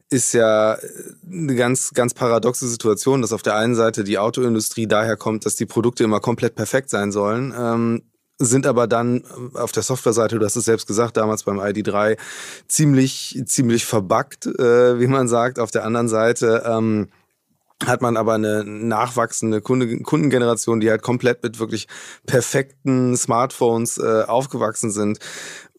[0.09, 0.77] ist ja
[1.25, 5.55] eine ganz, ganz paradoxe Situation, dass auf der einen Seite die Autoindustrie daher kommt, dass
[5.55, 7.53] die Produkte immer komplett perfekt sein sollen.
[7.57, 8.03] Ähm,
[8.39, 12.17] sind aber dann auf der Softwareseite, du hast es selbst gesagt, damals beim ID3,
[12.67, 15.59] ziemlich, ziemlich verbuggt, äh, wie man sagt.
[15.59, 17.09] Auf der anderen Seite ähm,
[17.85, 21.87] hat man aber eine nachwachsende Kunde, Kundengeneration, die halt komplett mit wirklich
[22.25, 25.19] perfekten Smartphones äh, aufgewachsen sind.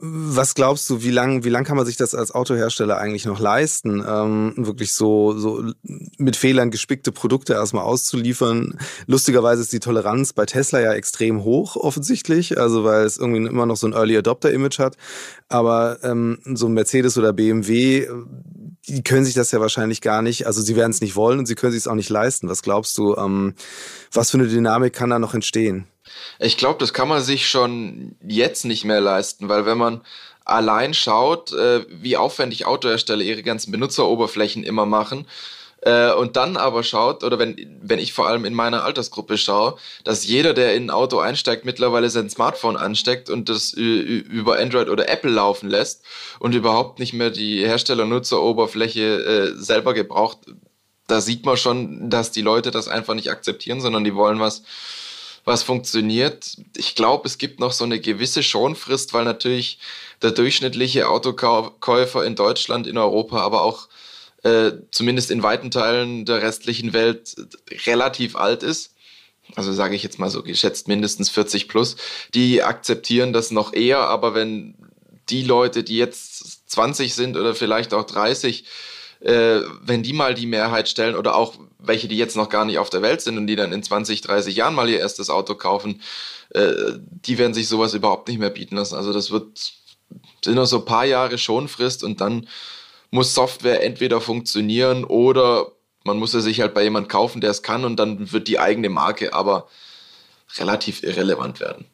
[0.06, 3.40] Was glaubst du, wie lang, wie lang kann man sich das als Autohersteller eigentlich noch
[3.40, 5.64] leisten, ähm, wirklich so, so
[6.18, 8.78] mit Fehlern gespickte Produkte erstmal auszuliefern?
[9.06, 13.64] Lustigerweise ist die Toleranz bei Tesla ja extrem hoch, offensichtlich, also weil es irgendwie immer
[13.64, 14.98] noch so ein Early Adopter-Image hat.
[15.48, 18.06] Aber ähm, so ein Mercedes oder BMW,
[18.86, 21.46] die können sich das ja wahrscheinlich gar nicht, also sie werden es nicht wollen und
[21.46, 22.50] sie können sich es auch nicht leisten.
[22.50, 23.54] Was glaubst du, ähm,
[24.12, 25.86] was für eine Dynamik kann da noch entstehen?
[26.38, 30.00] Ich glaube, das kann man sich schon jetzt nicht mehr leisten, weil wenn man
[30.44, 35.26] allein schaut, äh, wie aufwendig Autohersteller ihre ganzen Benutzeroberflächen immer machen,
[35.84, 39.76] äh, und dann aber schaut, oder wenn, wenn ich vor allem in meiner Altersgruppe schaue,
[40.02, 44.88] dass jeder, der in ein Auto einsteigt, mittlerweile sein Smartphone ansteckt und das über Android
[44.88, 46.02] oder Apple laufen lässt
[46.38, 50.38] und überhaupt nicht mehr die Hersteller-Nutzeroberfläche äh, selber gebraucht,
[51.06, 54.62] da sieht man schon, dass die Leute das einfach nicht akzeptieren, sondern die wollen was,
[55.44, 56.56] was funktioniert.
[56.76, 59.78] Ich glaube, es gibt noch so eine gewisse Schonfrist, weil natürlich
[60.22, 63.88] der durchschnittliche Autokäufer in Deutschland, in Europa, aber auch
[64.42, 67.36] äh, zumindest in weiten Teilen der restlichen Welt
[67.86, 68.94] relativ alt ist.
[69.56, 71.96] Also sage ich jetzt mal so geschätzt mindestens 40 plus.
[72.32, 74.74] Die akzeptieren das noch eher, aber wenn
[75.28, 78.64] die Leute, die jetzt 20 sind oder vielleicht auch 30,
[79.24, 82.78] äh, wenn die mal die Mehrheit stellen oder auch welche, die jetzt noch gar nicht
[82.78, 85.54] auf der Welt sind und die dann in 20, 30 Jahren mal ihr erstes Auto
[85.54, 86.02] kaufen,
[86.50, 88.96] äh, die werden sich sowas überhaupt nicht mehr bieten lassen.
[88.96, 89.72] Also das wird
[90.44, 92.48] sind noch so ein paar Jahre Schonfrist und dann
[93.10, 95.72] muss Software entweder funktionieren oder
[96.04, 98.58] man muss sie sich halt bei jemand kaufen, der es kann und dann wird die
[98.58, 99.68] eigene Marke aber
[100.58, 101.86] relativ irrelevant werden.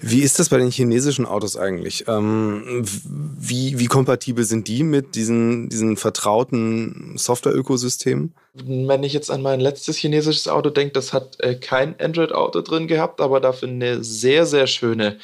[0.00, 2.04] Wie ist das bei den chinesischen Autos eigentlich?
[2.08, 8.34] Ähm, wie, wie kompatibel sind die mit diesen, diesen vertrauten Software-Ökosystemen?
[8.54, 12.86] Wenn ich jetzt an mein letztes chinesisches Auto denke, das hat äh, kein Android-Auto drin
[12.86, 15.18] gehabt, aber dafür eine sehr, sehr schöne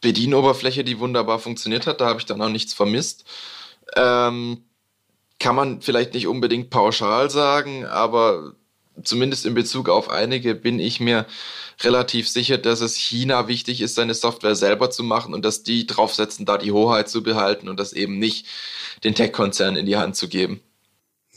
[0.00, 2.00] Bedienoberfläche, die wunderbar funktioniert hat.
[2.00, 3.24] Da habe ich dann auch nichts vermisst.
[3.96, 4.64] Ähm,
[5.38, 8.52] kann man vielleicht nicht unbedingt pauschal sagen, aber
[9.04, 11.26] zumindest in Bezug auf einige bin ich mir
[11.82, 15.86] relativ sicher, dass es China wichtig ist, seine Software selber zu machen und dass die
[15.86, 18.46] draufsetzen, da die Hoheit zu behalten und das eben nicht
[19.04, 20.60] den Tech-Konzernen in die Hand zu geben.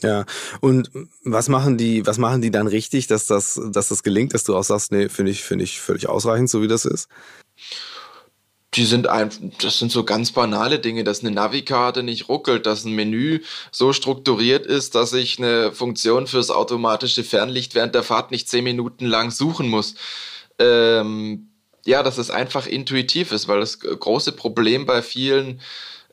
[0.00, 0.26] Ja,
[0.60, 0.90] und
[1.22, 4.56] was machen die, was machen die dann richtig, dass das, dass das gelingt, dass du
[4.56, 7.08] auch sagst, nee, finde ich, finde ich völlig ausreichend, so wie das ist?
[8.74, 12.84] Die sind einfach, das sind so ganz banale Dinge, dass eine Navikarte nicht ruckelt, dass
[12.84, 18.30] ein Menü so strukturiert ist, dass ich eine Funktion fürs automatische Fernlicht während der Fahrt
[18.30, 19.94] nicht zehn Minuten lang suchen muss.
[20.58, 21.48] Ähm,
[21.86, 25.60] ja, dass es einfach intuitiv ist, weil das große Problem bei vielen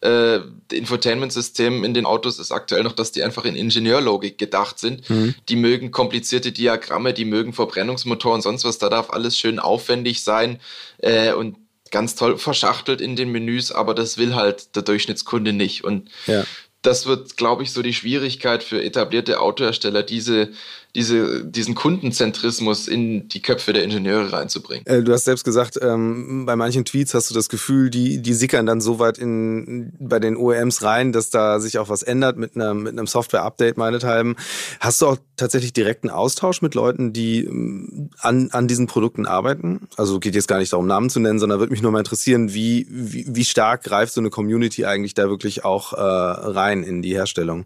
[0.01, 0.39] äh,
[0.71, 5.09] Infotainment-Systemen in den Autos ist aktuell noch, dass die einfach in Ingenieurlogik gedacht sind.
[5.09, 5.35] Mhm.
[5.47, 10.59] Die mögen komplizierte Diagramme, die mögen Verbrennungsmotoren, sonst was, da darf alles schön aufwendig sein.
[10.97, 11.57] Äh, und
[11.91, 15.83] ganz toll verschachtelt in den Menüs, aber das will halt der Durchschnittskunde nicht.
[15.83, 16.43] Und ja.
[16.81, 20.49] das wird, glaube ich, so die Schwierigkeit für etablierte Autohersteller, diese
[20.95, 24.85] diese, diesen Kundenzentrismus in die Köpfe der Ingenieure reinzubringen.
[24.85, 28.33] Äh, du hast selbst gesagt, ähm, bei manchen Tweets hast du das Gefühl, die, die
[28.33, 32.37] sickern dann so weit in, bei den OEMs rein, dass da sich auch was ändert
[32.37, 34.35] mit einem, mit einem Software-Update meinethalben.
[34.79, 39.87] Hast du auch tatsächlich direkten Austausch mit Leuten, die ähm, an, an diesen Produkten arbeiten?
[39.95, 42.53] Also geht jetzt gar nicht darum, Namen zu nennen, sondern würde mich nur mal interessieren,
[42.53, 47.01] wie, wie, wie stark greift so eine Community eigentlich da wirklich auch äh, rein in
[47.01, 47.65] die Herstellung?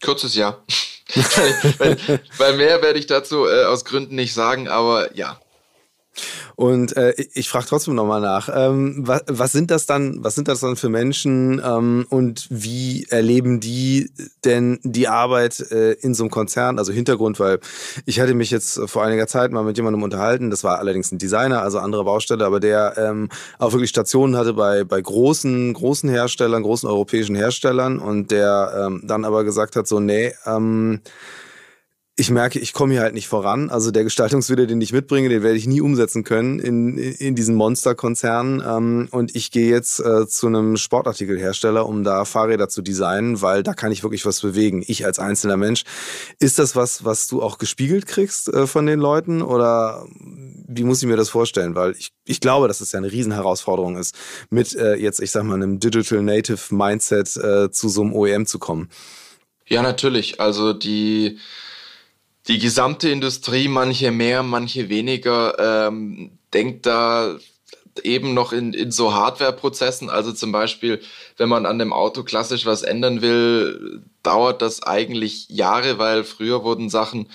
[0.00, 0.62] Kurzes Ja
[1.78, 5.40] weil, weil, mehr werde ich dazu äh, aus Gründen nicht sagen, aber ja.
[6.56, 10.48] Und äh, ich frage trotzdem nochmal nach, ähm, was, was sind das dann, was sind
[10.48, 14.10] das dann für Menschen ähm, und wie erleben die
[14.44, 16.78] denn die Arbeit äh, in so einem Konzern?
[16.78, 17.60] Also Hintergrund, weil
[18.04, 21.18] ich hatte mich jetzt vor einiger Zeit mal mit jemandem unterhalten, das war allerdings ein
[21.18, 26.10] Designer, also andere Baustelle, aber der ähm, auch wirklich Stationen hatte bei, bei großen, großen
[26.10, 31.00] Herstellern, großen europäischen Herstellern und der ähm, dann aber gesagt hat, so, nee, ähm,
[32.14, 33.70] ich merke, ich komme hier halt nicht voran.
[33.70, 37.54] Also der Gestaltungswille, den ich mitbringe, den werde ich nie umsetzen können in, in diesen
[37.54, 38.62] Monsterkonzernen.
[38.66, 43.62] Ähm, und ich gehe jetzt äh, zu einem Sportartikelhersteller, um da Fahrräder zu designen, weil
[43.62, 44.84] da kann ich wirklich was bewegen.
[44.86, 45.84] Ich als einzelner Mensch.
[46.38, 49.40] Ist das was, was du auch gespiegelt kriegst äh, von den Leuten?
[49.40, 50.06] Oder
[50.68, 51.74] wie muss ich mir das vorstellen?
[51.74, 54.14] Weil ich, ich glaube, dass es ja eine Riesenherausforderung ist,
[54.50, 58.44] mit äh, jetzt, ich sag mal, einem Digital Native Mindset äh, zu so einem OEM
[58.44, 58.90] zu kommen.
[59.66, 60.40] Ja, natürlich.
[60.40, 61.38] Also die
[62.48, 67.38] die gesamte Industrie, manche mehr, manche weniger, ähm, denkt da
[68.02, 70.08] eben noch in, in so Hardware-Prozessen.
[70.10, 71.00] Also zum Beispiel,
[71.36, 76.64] wenn man an dem Auto klassisch was ändern will, dauert das eigentlich Jahre, weil früher
[76.64, 77.28] wurden Sachen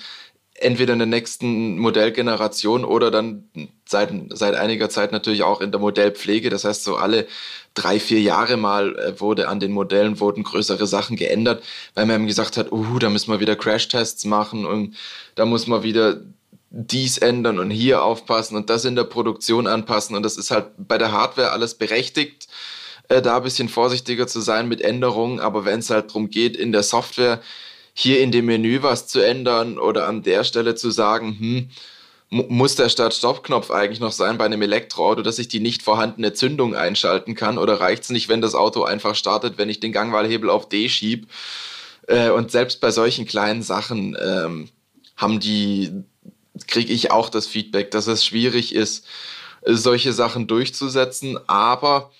[0.60, 3.48] entweder in der nächsten Modellgeneration oder dann
[3.86, 6.50] seit, seit einiger Zeit natürlich auch in der Modellpflege.
[6.50, 7.26] Das heißt, so alle
[7.74, 11.62] drei, vier Jahre mal äh, wurde an den Modellen wurden größere Sachen geändert,
[11.94, 14.96] weil man eben gesagt hat, uh, da müssen wir wieder Crashtests machen und
[15.34, 16.20] da muss man wieder
[16.70, 20.16] dies ändern und hier aufpassen und das in der Produktion anpassen.
[20.16, 22.48] Und das ist halt bei der Hardware alles berechtigt,
[23.08, 25.40] äh, da ein bisschen vorsichtiger zu sein mit Änderungen.
[25.40, 27.40] Aber wenn es halt darum geht, in der Software
[28.00, 31.70] hier in dem Menü was zu ändern oder an der Stelle zu sagen, hm,
[32.30, 36.76] muss der Start-Stopp-Knopf eigentlich noch sein bei einem Elektroauto, dass ich die nicht vorhandene Zündung
[36.76, 37.58] einschalten kann?
[37.58, 40.88] Oder reicht es nicht, wenn das Auto einfach startet, wenn ich den Gangwahlhebel auf D
[40.88, 41.26] schieb?
[42.06, 44.68] Äh, und selbst bei solchen kleinen Sachen ähm,
[45.16, 45.90] haben die,
[46.68, 49.06] kriege ich auch das Feedback, dass es schwierig ist,
[49.66, 51.36] solche Sachen durchzusetzen.
[51.48, 52.12] Aber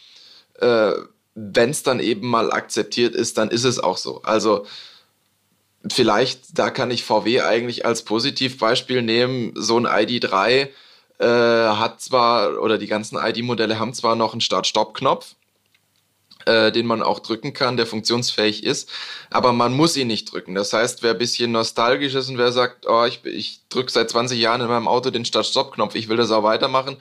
[0.59, 0.93] äh,
[1.37, 4.23] wenn es dann eben mal akzeptiert ist, dann ist es auch so.
[4.23, 4.67] Also
[5.87, 9.53] vielleicht, da kann ich VW eigentlich als Positivbeispiel nehmen.
[9.55, 10.69] So ein ID3
[11.19, 15.35] äh, hat zwar, oder die ganzen ID-Modelle haben zwar noch einen Start-Stopp-Knopf,
[16.49, 18.89] äh, den man auch drücken kann, der funktionsfähig ist,
[19.31, 20.55] aber man muss ihn nicht drücken.
[20.55, 24.09] Das heißt, wer ein bisschen nostalgisch ist und wer sagt, oh, ich, ich drücke seit
[24.09, 26.97] 20 Jahren in meinem Auto den Start-Stopp-Knopf, ich will das auch weitermachen,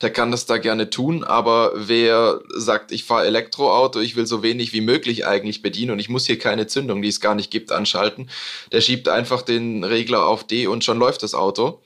[0.00, 4.42] der kann das da gerne tun, aber wer sagt, ich fahre Elektroauto, ich will so
[4.42, 7.50] wenig wie möglich eigentlich bedienen und ich muss hier keine Zündung, die es gar nicht
[7.50, 8.30] gibt, anschalten,
[8.72, 11.82] der schiebt einfach den Regler auf D und schon läuft das Auto.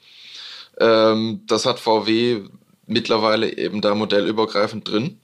[0.79, 2.43] Ähm, das hat VW
[2.87, 5.21] mittlerweile eben da modellübergreifend drin.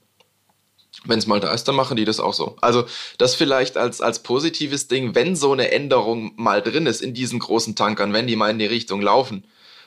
[1.07, 2.55] Wenn es mal da ist, dann machen die das auch so.
[2.61, 2.85] Also
[3.17, 7.39] das vielleicht als, als positives Ding, wenn so eine Änderung mal drin ist in diesen
[7.39, 9.45] großen Tankern, wenn die mal in die Richtung laufen,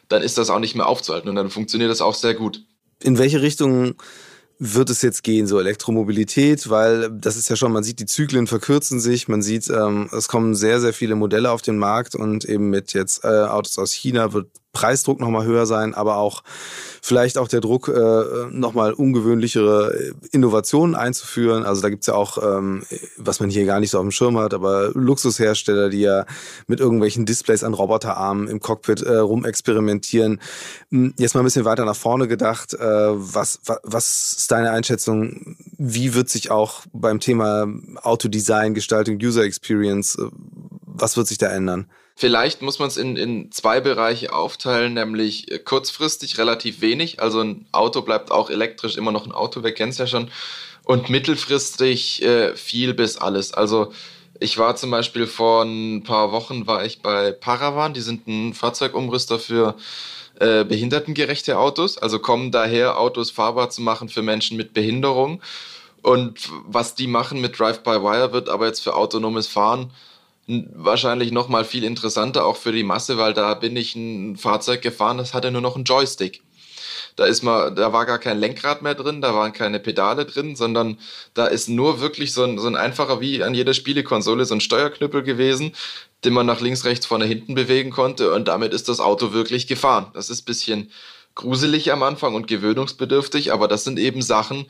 [0.08, 2.62] dann ist das auch nicht mehr aufzuhalten und dann funktioniert das auch sehr gut
[3.02, 3.94] in welche Richtung
[4.62, 8.46] wird es jetzt gehen, so Elektromobilität, weil das ist ja schon, man sieht, die Zyklen
[8.46, 12.44] verkürzen sich, man sieht, ähm, es kommen sehr, sehr viele Modelle auf den Markt und
[12.44, 16.42] eben mit jetzt äh, Autos aus China wird Preisdruck nochmal höher sein, aber auch
[17.02, 21.64] vielleicht auch der Druck, äh, nochmal ungewöhnlichere Innovationen einzuführen.
[21.64, 22.84] Also da gibt's ja auch, ähm,
[23.16, 26.24] was man hier gar nicht so auf dem Schirm hat, aber Luxushersteller, die ja
[26.66, 30.40] mit irgendwelchen Displays an Roboterarmen im Cockpit äh, rumexperimentieren.
[30.90, 32.74] Hm, jetzt mal ein bisschen weiter nach vorne gedacht.
[32.74, 35.56] Äh, was, was, was ist deine Einschätzung?
[35.78, 37.66] Wie wird sich auch beim Thema
[38.02, 40.26] Autodesign, Gestaltung, User Experience, äh,
[40.86, 41.86] was wird sich da ändern?
[42.20, 47.22] Vielleicht muss man es in, in zwei Bereiche aufteilen, nämlich äh, kurzfristig relativ wenig.
[47.22, 50.30] Also ein Auto bleibt auch elektrisch immer noch ein Auto, wer kennt es ja schon.
[50.84, 53.54] Und mittelfristig äh, viel bis alles.
[53.54, 53.94] Also
[54.38, 58.52] ich war zum Beispiel vor ein paar Wochen war ich bei Paravan, die sind ein
[58.52, 59.76] Fahrzeugumrüster für
[60.40, 65.40] äh, behindertengerechte Autos, also kommen daher, Autos fahrbar zu machen für Menschen mit Behinderung.
[66.02, 69.90] Und was die machen mit Drive-by-Wire wird aber jetzt für autonomes Fahren
[70.74, 74.82] wahrscheinlich noch mal viel interessanter auch für die Masse, weil da bin ich ein Fahrzeug
[74.82, 76.42] gefahren, das hatte nur noch einen Joystick.
[77.16, 80.56] Da ist mal, da war gar kein Lenkrad mehr drin, da waren keine Pedale drin,
[80.56, 80.98] sondern
[81.34, 84.60] da ist nur wirklich so ein, so ein einfacher wie an jeder Spielekonsole so ein
[84.60, 85.72] Steuerknüppel gewesen,
[86.24, 89.66] den man nach links, rechts, vorne, hinten bewegen konnte und damit ist das Auto wirklich
[89.66, 90.10] gefahren.
[90.14, 90.90] Das ist bisschen
[91.34, 94.66] gruselig am Anfang und gewöhnungsbedürftig, aber das sind eben Sachen,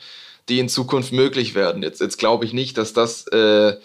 [0.49, 1.83] die in Zukunft möglich werden.
[1.83, 3.77] Jetzt, jetzt glaube ich nicht, dass das äh,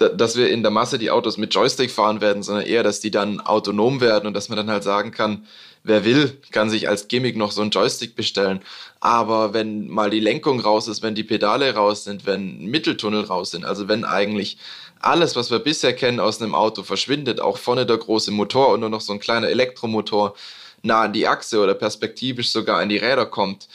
[0.00, 3.10] dass wir in der Masse die Autos mit Joystick fahren werden, sondern eher, dass die
[3.10, 5.46] dann autonom werden und dass man dann halt sagen kann,
[5.84, 8.60] wer will, kann sich als Gimmick noch so einen Joystick bestellen.
[9.00, 13.50] Aber wenn mal die Lenkung raus ist, wenn die Pedale raus sind, wenn Mitteltunnel raus
[13.50, 14.56] sind, also wenn eigentlich
[15.00, 18.80] alles, was wir bisher kennen aus einem Auto verschwindet, auch vorne der große Motor und
[18.80, 20.34] nur noch so ein kleiner Elektromotor
[20.82, 23.68] nah an die Achse oder perspektivisch sogar an die Räder kommt,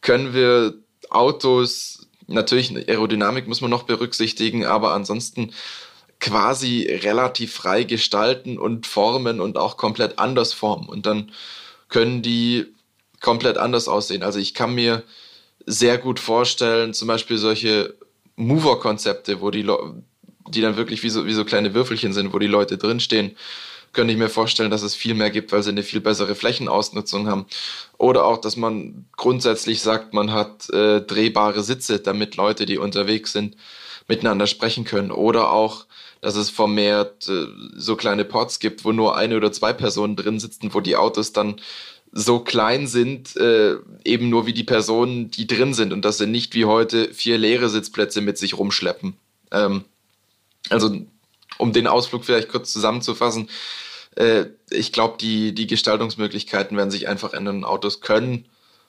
[0.00, 0.74] können wir
[1.10, 1.95] Autos
[2.26, 5.52] Natürlich, Aerodynamik muss man noch berücksichtigen, aber ansonsten
[6.18, 10.88] quasi relativ frei gestalten und formen und auch komplett anders formen.
[10.88, 11.30] Und dann
[11.88, 12.66] können die
[13.20, 14.22] komplett anders aussehen.
[14.22, 15.02] Also ich kann mir
[15.66, 17.94] sehr gut vorstellen, zum Beispiel solche
[18.36, 19.66] Mover-Konzepte, wo die,
[20.48, 23.36] die dann wirklich wie so, wie so kleine Würfelchen sind, wo die Leute drinstehen,
[23.96, 27.28] könnte ich mir vorstellen, dass es viel mehr gibt, weil sie eine viel bessere Flächenausnutzung
[27.28, 27.46] haben.
[27.98, 33.32] Oder auch, dass man grundsätzlich sagt, man hat äh, drehbare Sitze, damit Leute, die unterwegs
[33.32, 33.56] sind,
[34.06, 35.10] miteinander sprechen können.
[35.10, 35.86] Oder auch,
[36.20, 40.38] dass es vermehrt äh, so kleine Ports gibt, wo nur eine oder zwei Personen drin
[40.38, 41.56] sitzen, wo die Autos dann
[42.12, 46.26] so klein sind, äh, eben nur wie die Personen, die drin sind und dass sie
[46.26, 49.16] nicht wie heute vier leere Sitzplätze mit sich rumschleppen.
[49.52, 49.84] Ähm,
[50.68, 51.00] also
[51.58, 53.48] um den Ausflug vielleicht kurz zusammenzufassen,
[54.16, 57.64] äh, ich glaube, die, die Gestaltungsmöglichkeiten werden sich einfach ändern.
[57.64, 58.46] Autos können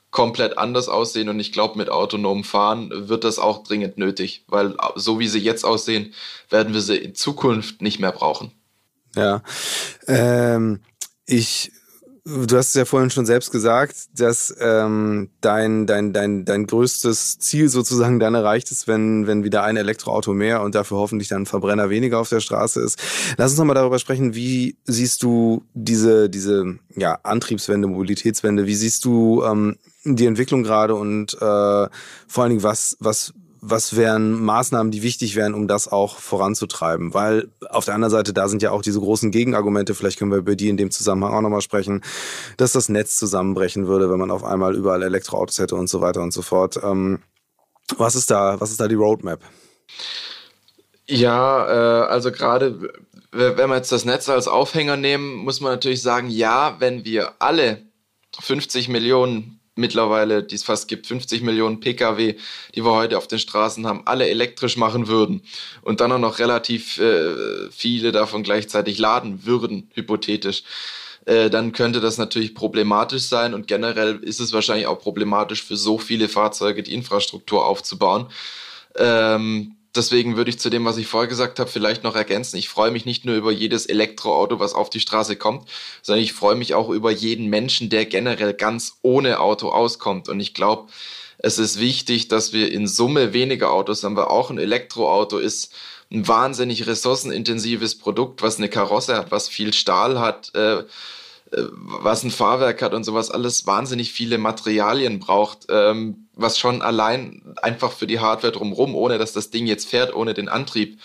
[0.09, 4.75] komplett anders aussehen und ich glaube, mit autonomem Fahren wird das auch dringend nötig, weil
[4.95, 6.13] so wie sie jetzt aussehen,
[6.49, 8.51] werden wir sie in Zukunft nicht mehr brauchen.
[9.15, 9.43] Ja,
[10.07, 10.81] ähm,
[11.25, 11.71] ich
[12.29, 17.39] Du hast es ja vorhin schon selbst gesagt, dass ähm, dein, dein, dein, dein größtes
[17.39, 21.43] Ziel sozusagen dann erreicht ist, wenn, wenn wieder ein Elektroauto mehr und dafür hoffentlich dann
[21.43, 22.99] ein Verbrenner weniger auf der Straße ist.
[23.37, 29.05] Lass uns nochmal darüber sprechen, wie siehst du diese, diese ja, Antriebswende, Mobilitätswende, wie siehst
[29.05, 31.89] du ähm, die Entwicklung gerade und äh, vor
[32.43, 33.33] allen Dingen, was, was
[33.69, 37.13] was wären Maßnahmen, die wichtig wären, um das auch voranzutreiben?
[37.13, 40.37] Weil auf der anderen Seite, da sind ja auch diese großen Gegenargumente, vielleicht können wir
[40.37, 42.03] über die in dem Zusammenhang auch nochmal sprechen,
[42.57, 46.21] dass das Netz zusammenbrechen würde, wenn man auf einmal überall Elektroautos hätte und so weiter
[46.21, 46.79] und so fort.
[46.83, 47.19] Ähm,
[47.97, 49.39] was ist da, was ist da die Roadmap?
[51.07, 52.91] Ja, äh, also gerade
[53.31, 57.33] wenn wir jetzt das Netz als Aufhänger nehmen, muss man natürlich sagen, ja, wenn wir
[57.39, 57.83] alle
[58.39, 62.35] 50 Millionen mittlerweile, die es fast gibt, 50 Millionen Pkw,
[62.75, 65.41] die wir heute auf den Straßen haben, alle elektrisch machen würden
[65.81, 70.63] und dann auch noch relativ äh, viele davon gleichzeitig laden würden, hypothetisch,
[71.25, 75.77] äh, dann könnte das natürlich problematisch sein und generell ist es wahrscheinlich auch problematisch für
[75.77, 78.27] so viele Fahrzeuge die Infrastruktur aufzubauen.
[78.95, 82.57] Ähm, deswegen würde ich zu dem, was ich vorher gesagt habe, vielleicht noch ergänzen.
[82.57, 85.67] Ich freue mich nicht nur über jedes Elektroauto, was auf die Straße kommt,
[86.01, 90.29] sondern ich freue mich auch über jeden Menschen, der generell ganz ohne Auto auskommt.
[90.29, 90.89] Und ich glaube,
[91.39, 95.73] es ist wichtig, dass wir in Summe weniger Autos haben, weil auch ein Elektroauto ist
[96.11, 100.83] ein wahnsinnig ressourcenintensives Produkt, was eine Karosse hat, was viel Stahl hat, äh, äh,
[101.71, 107.41] was ein Fahrwerk hat und sowas alles wahnsinnig viele Materialien braucht, ähm, was schon allein
[107.61, 110.99] einfach für die Hardware drumherum, ohne dass das Ding jetzt fährt, ohne den Antrieb,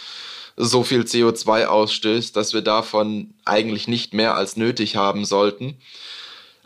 [0.56, 5.78] so viel CO2 ausstößt, dass wir davon eigentlich nicht mehr als nötig haben sollten.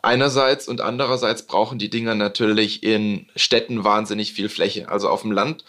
[0.02, 4.88] Einerseits und andererseits brauchen die Dinger natürlich in Städten wahnsinnig viel Fläche.
[4.88, 5.64] Also auf dem Land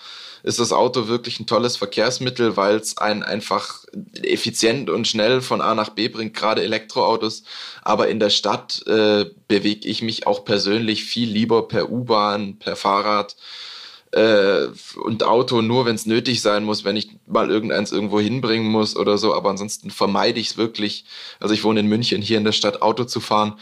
[0.48, 3.84] ist das Auto wirklich ein tolles Verkehrsmittel, weil es einen einfach
[4.24, 7.44] effizient und schnell von A nach B bringt, gerade Elektroautos.
[7.84, 12.78] Aber in der Stadt äh, bewege ich mich auch persönlich viel lieber per U-Bahn, per
[12.78, 13.36] Fahrrad
[14.12, 14.68] äh,
[15.04, 18.96] und Auto nur, wenn es nötig sein muss, wenn ich mal irgendeins irgendwo hinbringen muss
[18.96, 19.34] oder so.
[19.34, 21.04] Aber ansonsten vermeide ich es wirklich.
[21.42, 23.60] Also ich wohne in München, hier in der Stadt Auto zu fahren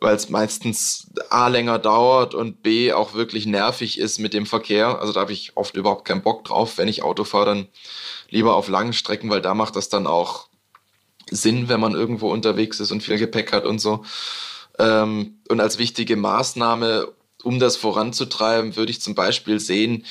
[0.00, 4.98] weil es meistens A länger dauert und B auch wirklich nervig ist mit dem Verkehr.
[4.98, 7.68] Also da habe ich oft überhaupt keinen Bock drauf, wenn ich Auto fahre, dann
[8.30, 10.48] lieber auf langen Strecken, weil da macht das dann auch
[11.30, 14.04] Sinn, wenn man irgendwo unterwegs ist und viel Gepäck hat und so.
[14.78, 17.08] Ähm, und als wichtige Maßnahme,
[17.42, 20.06] um das voranzutreiben, würde ich zum Beispiel sehen,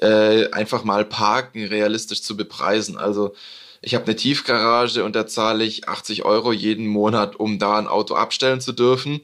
[0.00, 2.96] äh, einfach mal Parken realistisch zu bepreisen.
[2.96, 3.34] Also
[3.84, 7.86] ich habe eine Tiefgarage und da zahle ich 80 Euro jeden Monat, um da ein
[7.86, 9.20] Auto abstellen zu dürfen.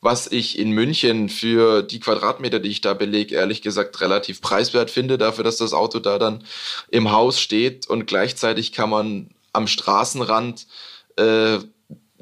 [0.00, 4.92] Was ich in München für die Quadratmeter, die ich da belege, ehrlich gesagt relativ preiswert
[4.92, 6.44] finde, dafür, dass das Auto da dann
[6.90, 10.68] im Haus steht und gleichzeitig kann man am Straßenrand
[11.16, 11.58] äh,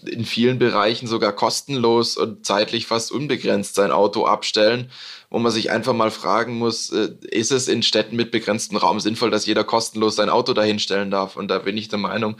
[0.08, 4.90] in vielen Bereichen sogar kostenlos und zeitlich fast unbegrenzt sein Auto abstellen
[5.30, 9.00] wo man sich einfach mal fragen muss, äh, ist es in Städten mit begrenztem Raum
[9.00, 11.36] sinnvoll, dass jeder kostenlos sein Auto dahinstellen darf?
[11.36, 12.36] Und da bin ich der Meinung,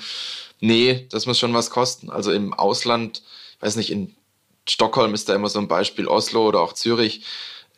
[0.61, 2.11] nee, das muss schon was kosten.
[2.11, 3.23] Also im Ausland,
[3.57, 4.15] ich weiß nicht, in
[4.69, 7.23] Stockholm ist da immer so ein Beispiel, Oslo oder auch Zürich,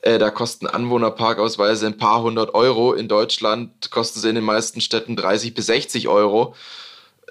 [0.03, 2.93] äh, da kosten Anwohnerparkausweise ein paar hundert Euro.
[2.93, 6.55] In Deutschland kosten sie in den meisten Städten 30 bis 60 Euro.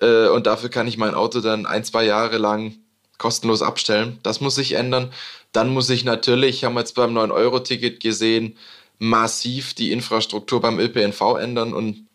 [0.01, 2.75] Äh, und dafür kann ich mein Auto dann ein, zwei Jahre lang
[3.17, 4.19] kostenlos abstellen.
[4.23, 5.11] Das muss sich ändern.
[5.51, 8.57] Dann muss ich natürlich, haben wir jetzt beim 9-Euro-Ticket gesehen,
[8.99, 11.73] massiv die Infrastruktur beim ÖPNV ändern.
[11.73, 12.07] Und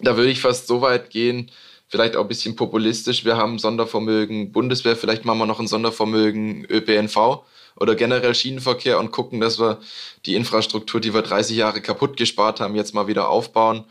[0.00, 1.50] da würde ich fast so weit gehen,
[1.88, 3.24] vielleicht auch ein bisschen populistisch.
[3.24, 7.44] Wir haben Sondervermögen Bundeswehr, vielleicht machen wir noch ein Sondervermögen ÖPNV
[7.76, 9.80] oder generell Schienenverkehr und gucken, dass wir
[10.26, 13.84] die Infrastruktur, die wir 30 Jahre kaputt gespart haben, jetzt mal wieder aufbauen.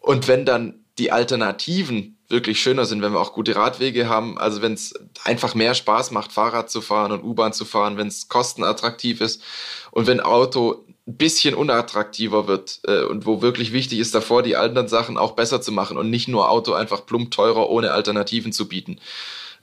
[0.00, 4.38] Und wenn dann die Alternativen wirklich schöner sind, wenn wir auch gute Radwege haben.
[4.38, 8.08] Also wenn es einfach mehr Spaß macht, Fahrrad zu fahren und U-Bahn zu fahren, wenn
[8.08, 9.42] es kostenattraktiv ist
[9.92, 14.56] und wenn Auto ein bisschen unattraktiver wird äh, und wo wirklich wichtig ist, davor die
[14.56, 18.52] anderen Sachen auch besser zu machen und nicht nur Auto einfach plump teurer ohne Alternativen
[18.52, 18.98] zu bieten.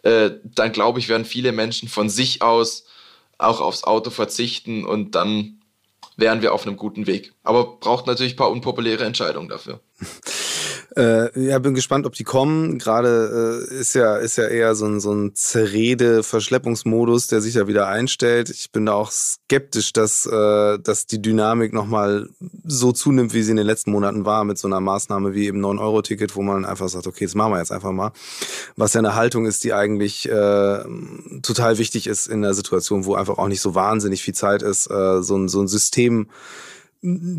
[0.04, 2.86] äh, dann glaube ich, werden viele Menschen von sich aus
[3.38, 5.60] auch aufs Auto verzichten und dann
[6.18, 7.34] wären wir auf einem guten Weg.
[7.44, 9.82] Aber braucht natürlich ein paar unpopuläre Entscheidungen dafür.
[10.96, 12.78] Äh, ja, bin gespannt, ob die kommen.
[12.78, 17.56] Gerade äh, ist ja ist ja eher so ein so ein zerrede Verschleppungsmodus, der sich
[17.56, 18.50] ja wieder einstellt.
[18.52, 22.30] Ich bin da auch skeptisch, dass äh, dass die Dynamik nochmal
[22.64, 25.60] so zunimmt, wie sie in den letzten Monaten war, mit so einer Maßnahme wie eben
[25.60, 28.12] 9 Euro Ticket, wo man einfach sagt, okay, das machen wir jetzt einfach mal.
[28.76, 30.84] Was ja eine Haltung ist, die eigentlich äh,
[31.42, 34.92] total wichtig ist in der Situation, wo einfach auch nicht so wahnsinnig viel Zeit ist,
[34.92, 36.28] äh, so ein so ein System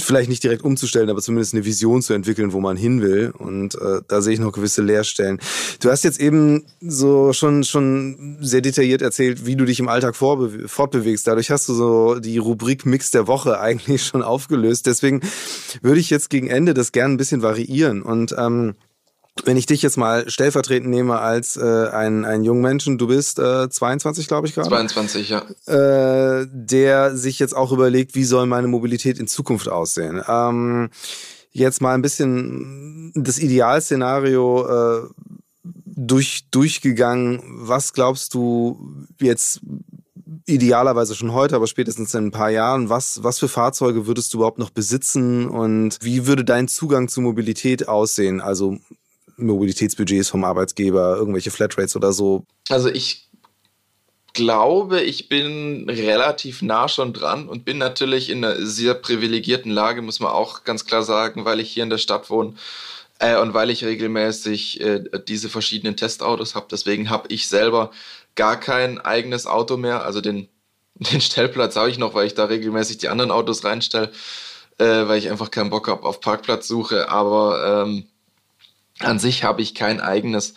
[0.02, 3.32] vielleicht nicht direkt umzustellen, aber zumindest eine Vision zu entwickeln, wo man hin will.
[3.36, 5.40] Und äh, da sehe ich noch gewisse Leerstellen.
[5.80, 10.16] Du hast jetzt eben so schon schon sehr detailliert erzählt, wie du dich im Alltag
[10.16, 11.26] fortbewegst.
[11.26, 14.86] Dadurch hast du so die Rubrik Mix der Woche eigentlich schon aufgelöst.
[14.86, 15.20] Deswegen
[15.82, 18.74] würde ich jetzt gegen Ende das gerne ein bisschen variieren und ähm,
[19.42, 23.38] wenn ich dich jetzt mal stellvertretend nehme als äh, ein, ein jungen Menschen, du bist
[23.38, 24.68] äh, 22, glaube ich gerade.
[24.68, 25.42] 22, ja.
[25.66, 30.22] Äh, der sich jetzt auch überlegt, wie soll meine Mobilität in Zukunft aussehen.
[30.28, 30.90] Ähm,
[31.50, 35.08] jetzt mal ein bisschen das Idealszenario äh,
[35.64, 37.42] durch, durchgegangen.
[37.44, 39.60] Was glaubst du jetzt
[40.46, 44.38] idealerweise schon heute, aber spätestens in ein paar Jahren, was, was für Fahrzeuge würdest du
[44.38, 48.40] überhaupt noch besitzen und wie würde dein Zugang zu Mobilität aussehen?
[48.40, 48.78] Also
[49.36, 52.44] Mobilitätsbudgets vom Arbeitsgeber, irgendwelche Flatrates oder so?
[52.68, 53.28] Also ich
[54.34, 60.02] glaube, ich bin relativ nah schon dran und bin natürlich in einer sehr privilegierten Lage,
[60.02, 62.54] muss man auch ganz klar sagen, weil ich hier in der Stadt wohne
[63.20, 66.66] äh, und weil ich regelmäßig äh, diese verschiedenen Testautos habe.
[66.70, 67.90] Deswegen habe ich selber
[68.34, 70.04] gar kein eigenes Auto mehr.
[70.04, 70.48] Also den,
[70.94, 74.10] den Stellplatz habe ich noch, weil ich da regelmäßig die anderen Autos reinstelle,
[74.78, 77.08] äh, weil ich einfach keinen Bock habe auf Parkplatzsuche.
[77.08, 78.06] Aber ähm,
[79.00, 80.54] an sich habe ich kein eigenes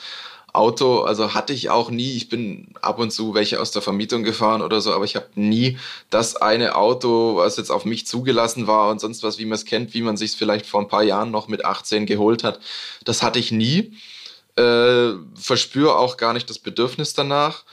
[0.54, 2.16] Auto, also hatte ich auch nie.
[2.16, 5.28] Ich bin ab und zu welche aus der Vermietung gefahren oder so, aber ich habe
[5.36, 5.78] nie
[6.10, 9.66] das eine Auto, was jetzt auf mich zugelassen war und sonst was, wie man es
[9.66, 12.60] kennt, wie man sich es vielleicht vor ein paar Jahren noch mit 18 geholt hat.
[13.06, 13.94] Das hatte ich nie.
[14.56, 17.64] Äh, verspüre auch gar nicht das Bedürfnis danach.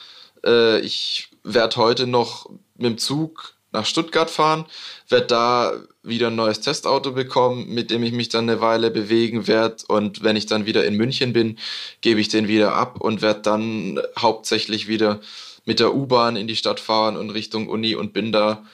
[0.44, 4.64] Äh, ich werde heute noch mit dem Zug nach Stuttgart fahren,
[5.08, 5.72] werde da
[6.02, 9.84] wieder ein neues Testauto bekommen, mit dem ich mich dann eine Weile bewegen werde.
[9.88, 11.58] Und wenn ich dann wieder in München bin,
[12.00, 15.20] gebe ich den wieder ab und werde dann hauptsächlich wieder
[15.66, 18.64] mit der U-Bahn in die Stadt fahren und Richtung Uni und bin da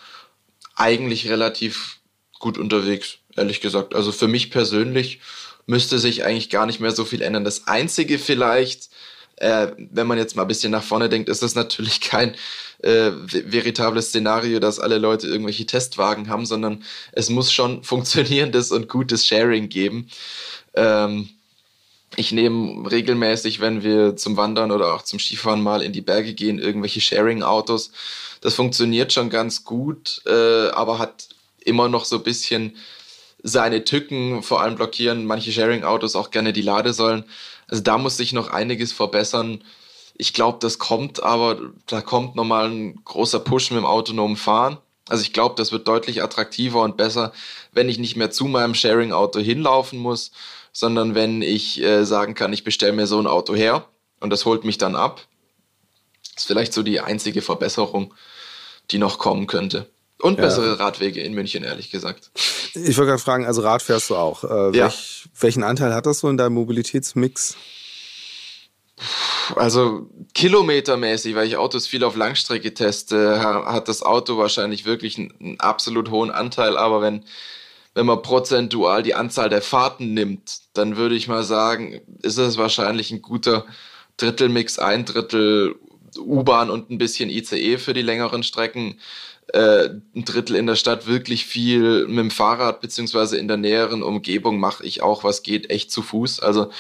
[0.76, 1.98] eigentlich relativ
[2.38, 3.94] gut unterwegs, ehrlich gesagt.
[3.94, 5.20] Also für mich persönlich
[5.66, 7.44] müsste sich eigentlich gar nicht mehr so viel ändern.
[7.44, 8.90] Das Einzige vielleicht,
[9.36, 12.34] äh, wenn man jetzt mal ein bisschen nach vorne denkt, ist das natürlich kein
[12.82, 18.88] äh, veritables Szenario, dass alle Leute irgendwelche Testwagen haben, sondern es muss schon funktionierendes und
[18.88, 20.08] gutes Sharing geben.
[20.74, 21.28] Ähm,
[22.16, 26.34] ich nehme regelmäßig, wenn wir zum Wandern oder auch zum Skifahren mal in die Berge
[26.34, 27.92] gehen, irgendwelche Sharing-Autos.
[28.40, 31.28] Das funktioniert schon ganz gut, äh, aber hat
[31.64, 32.76] immer noch so ein bisschen
[33.42, 34.42] seine Tücken.
[34.42, 37.24] Vor allem blockieren manche Sharing-Autos auch gerne die Ladesäulen.
[37.68, 39.62] Also da muss sich noch einiges verbessern.
[40.20, 44.76] Ich glaube, das kommt, aber da kommt nochmal ein großer Push mit dem autonomen Fahren.
[45.08, 47.32] Also ich glaube, das wird deutlich attraktiver und besser,
[47.72, 50.30] wenn ich nicht mehr zu meinem Sharing-Auto hinlaufen muss,
[50.72, 53.86] sondern wenn ich äh, sagen kann, ich bestelle mir so ein Auto her
[54.20, 55.22] und das holt mich dann ab.
[56.34, 58.12] Das ist vielleicht so die einzige Verbesserung,
[58.90, 59.86] die noch kommen könnte.
[60.18, 60.44] Und ja.
[60.44, 62.30] bessere Radwege in München, ehrlich gesagt.
[62.74, 64.44] Ich wollte gerade fragen, also Rad fährst du auch.
[64.44, 64.84] Äh, ja.
[64.84, 67.56] welch, welchen Anteil hat das so in deinem Mobilitätsmix?
[69.56, 75.58] Also kilometermäßig, weil ich Autos viel auf Langstrecke teste, hat das Auto wahrscheinlich wirklich einen,
[75.58, 76.76] absolut hohen Anteil.
[76.76, 77.24] Aber wenn,
[77.94, 82.58] wenn man prozentual die Anzahl der Fahrten nimmt, dann würde ich mal sagen, ist es
[82.58, 83.66] wahrscheinlich ein guter
[84.16, 85.76] Drittelmix, ein Drittel
[86.18, 88.98] U-Bahn und ein bisschen ICE für die längeren Strecken
[89.52, 94.02] äh, ein Drittel in der Stadt wirklich viel mit dem Fahrrad, beziehungsweise in der näheren
[94.02, 96.40] Umgebung mache ich auch, was geht, echt zu Fuß.
[96.40, 96.70] Also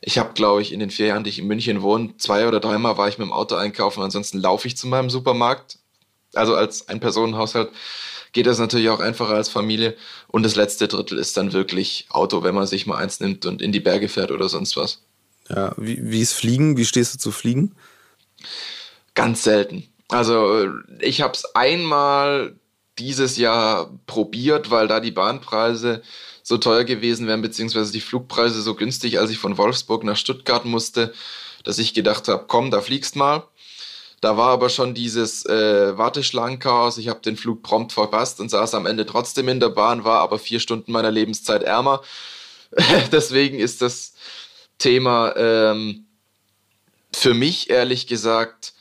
[0.00, 2.60] ich habe, glaube ich, in den vier Jahren, die ich in München wohne, zwei oder
[2.60, 5.78] dreimal war ich mit dem Auto einkaufen, ansonsten laufe ich zu meinem Supermarkt.
[6.34, 7.70] Also als Ein-Personen-Haushalt
[8.32, 9.96] geht das natürlich auch einfacher als Familie.
[10.28, 13.62] Und das letzte Drittel ist dann wirklich Auto, wenn man sich mal eins nimmt und
[13.62, 15.00] in die Berge fährt oder sonst was.
[15.48, 16.76] Ja, wie, wie ist Fliegen?
[16.76, 17.74] Wie stehst du zu Fliegen?
[19.18, 19.82] Ganz selten.
[20.10, 20.68] Also
[21.00, 22.54] ich habe es einmal
[23.00, 26.02] dieses Jahr probiert, weil da die Bahnpreise
[26.44, 30.64] so teuer gewesen wären, beziehungsweise die Flugpreise so günstig, als ich von Wolfsburg nach Stuttgart
[30.64, 31.12] musste,
[31.64, 33.42] dass ich gedacht habe, komm, da fliegst mal.
[34.20, 36.96] Da war aber schon dieses äh, Warteschlangenchaos.
[36.98, 40.20] Ich habe den Flug prompt verpasst und saß am Ende trotzdem in der Bahn, war
[40.20, 42.02] aber vier Stunden meiner Lebenszeit ärmer.
[43.10, 44.14] Deswegen ist das
[44.78, 46.06] Thema ähm,
[47.12, 48.74] für mich ehrlich gesagt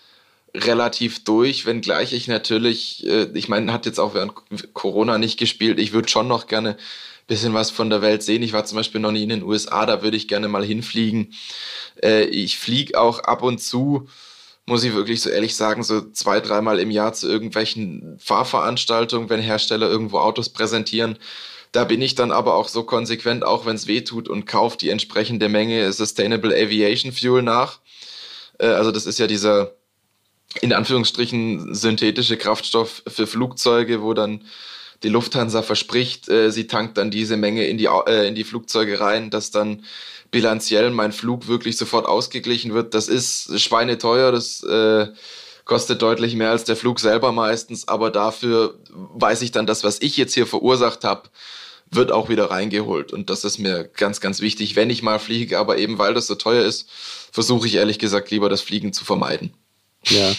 [0.57, 4.33] relativ durch, wenngleich ich natürlich, äh, ich meine, hat jetzt auch während
[4.73, 5.79] Corona nicht gespielt.
[5.79, 8.43] Ich würde schon noch gerne ein bisschen was von der Welt sehen.
[8.43, 11.33] Ich war zum Beispiel noch nie in den USA, da würde ich gerne mal hinfliegen.
[12.03, 14.07] Äh, ich fliege auch ab und zu,
[14.65, 19.39] muss ich wirklich so ehrlich sagen, so zwei, dreimal im Jahr zu irgendwelchen Fahrveranstaltungen, wenn
[19.39, 21.17] Hersteller irgendwo Autos präsentieren.
[21.71, 24.77] Da bin ich dann aber auch so konsequent, auch wenn es weh tut und kaufe
[24.77, 27.79] die entsprechende Menge Sustainable Aviation Fuel nach.
[28.59, 29.76] Äh, also das ist ja dieser
[30.61, 34.41] in Anführungsstrichen synthetische Kraftstoff für Flugzeuge, wo dann
[35.03, 38.99] die Lufthansa verspricht, äh, sie tankt dann diese Menge in die, äh, in die Flugzeuge
[38.99, 39.83] rein, dass dann
[40.31, 42.93] bilanziell mein Flug wirklich sofort ausgeglichen wird.
[42.93, 45.07] Das ist schweineteuer, das äh,
[45.65, 50.01] kostet deutlich mehr als der Flug selber meistens, aber dafür weiß ich dann, das, was
[50.01, 51.29] ich jetzt hier verursacht habe,
[51.91, 53.13] wird auch wieder reingeholt.
[53.13, 55.57] Und das ist mir ganz, ganz wichtig, wenn ich mal fliege.
[55.57, 56.89] Aber eben weil das so teuer ist,
[57.31, 59.53] versuche ich ehrlich gesagt lieber das Fliegen zu vermeiden.
[60.09, 60.33] Ja.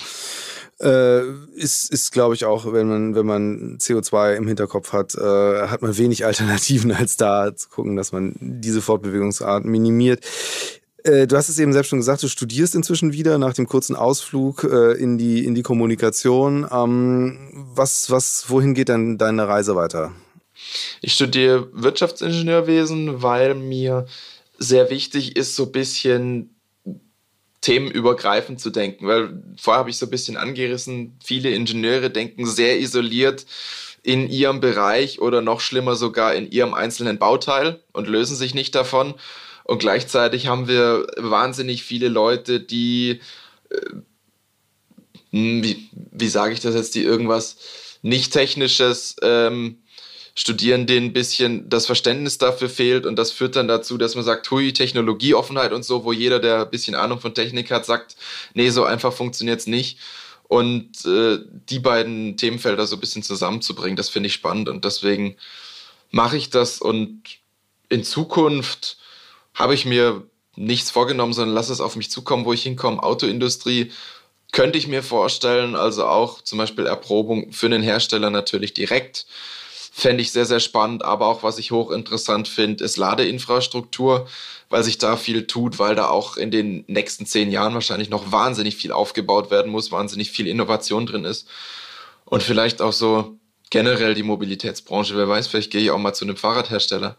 [0.81, 1.23] Äh,
[1.57, 5.83] ist, ist glaube ich, auch, wenn man, wenn man CO2 im Hinterkopf hat, äh, hat
[5.83, 10.25] man wenig Alternativen, als da zu gucken, dass man diese Fortbewegungsart minimiert.
[11.03, 13.97] Äh, du hast es eben selbst schon gesagt, du studierst inzwischen wieder nach dem kurzen
[13.97, 16.67] Ausflug äh, in, die, in die Kommunikation.
[16.71, 20.13] Ähm, was, was, wohin geht denn deine Reise weiter?
[21.01, 24.07] Ich studiere Wirtschaftsingenieurwesen, weil mir
[24.59, 26.58] sehr wichtig ist, so ein bisschen
[27.61, 32.79] themenübergreifend zu denken, weil vorher habe ich so ein bisschen angerissen, viele Ingenieure denken sehr
[32.79, 33.47] isoliert
[34.03, 38.75] in ihrem Bereich oder noch schlimmer sogar in ihrem einzelnen Bauteil und lösen sich nicht
[38.75, 39.15] davon.
[39.65, 43.21] Und gleichzeitig haben wir wahnsinnig viele Leute, die,
[43.71, 43.77] äh,
[45.31, 47.59] hm, wie, wie sage ich das jetzt, die irgendwas
[48.01, 49.83] nicht technisches ähm,
[50.39, 53.07] studieren, denen ein bisschen das Verständnis dafür fehlt.
[53.07, 56.61] Und das führt dann dazu, dass man sagt, hui, Technologieoffenheit und so, wo jeder, der
[56.61, 58.15] ein bisschen Ahnung von Technik hat, sagt,
[58.55, 59.99] nee, so einfach funktioniert es nicht.
[60.45, 64.69] Und äh, die beiden Themenfelder so ein bisschen zusammenzubringen, das finde ich spannend.
[64.69, 65.35] Und deswegen
[66.13, 66.81] mache ich das.
[66.81, 67.21] Und
[67.89, 68.97] in Zukunft
[69.55, 70.23] habe ich mir
[70.55, 73.03] nichts vorgenommen, sondern lass es auf mich zukommen, wo ich hinkomme.
[73.03, 73.91] Autoindustrie
[74.53, 79.27] könnte ich mir vorstellen, also auch zum Beispiel Erprobung für den Hersteller natürlich direkt
[79.99, 81.05] fände ich sehr, sehr spannend.
[81.05, 84.29] Aber auch, was ich hochinteressant finde, ist Ladeinfrastruktur,
[84.71, 88.31] weil sich da viel tut, weil da auch in den nächsten zehn Jahren wahrscheinlich noch
[88.31, 91.49] wahnsinnig viel aufgebaut werden muss, wahnsinnig viel Innovation drin ist.
[92.25, 93.39] Und vielleicht auch so
[93.71, 95.17] generell die Mobilitätsbranche.
[95.17, 97.17] Wer weiß, vielleicht gehe ich auch mal zu einem Fahrradhersteller.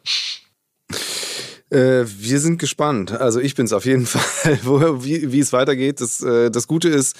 [1.70, 3.12] Äh, wir sind gespannt.
[3.12, 6.02] Also ich bin es auf jeden Fall, wo, wie, wie es weitergeht.
[6.02, 7.16] Das, äh, das Gute ist,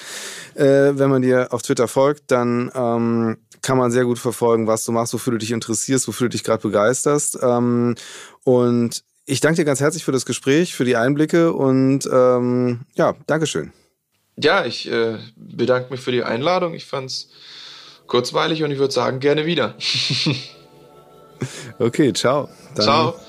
[0.56, 4.86] äh, wenn man dir auf Twitter folgt, dann ähm, kann man sehr gut verfolgen, was
[4.86, 7.40] du machst, wofür du dich interessierst, wofür du dich gerade begeisterst.
[7.42, 7.96] Ähm,
[8.44, 13.16] und ich danke dir ganz herzlich für das Gespräch, für die Einblicke und ähm, ja,
[13.28, 13.72] Dankeschön.
[14.38, 16.74] Ja, ich äh, bedanke mich für die Einladung.
[16.74, 17.30] Ich fand es
[18.08, 19.76] kurzweilig und ich würde sagen, gerne wieder.
[21.80, 22.50] okay, ciao.
[22.76, 23.29] Dann ciao.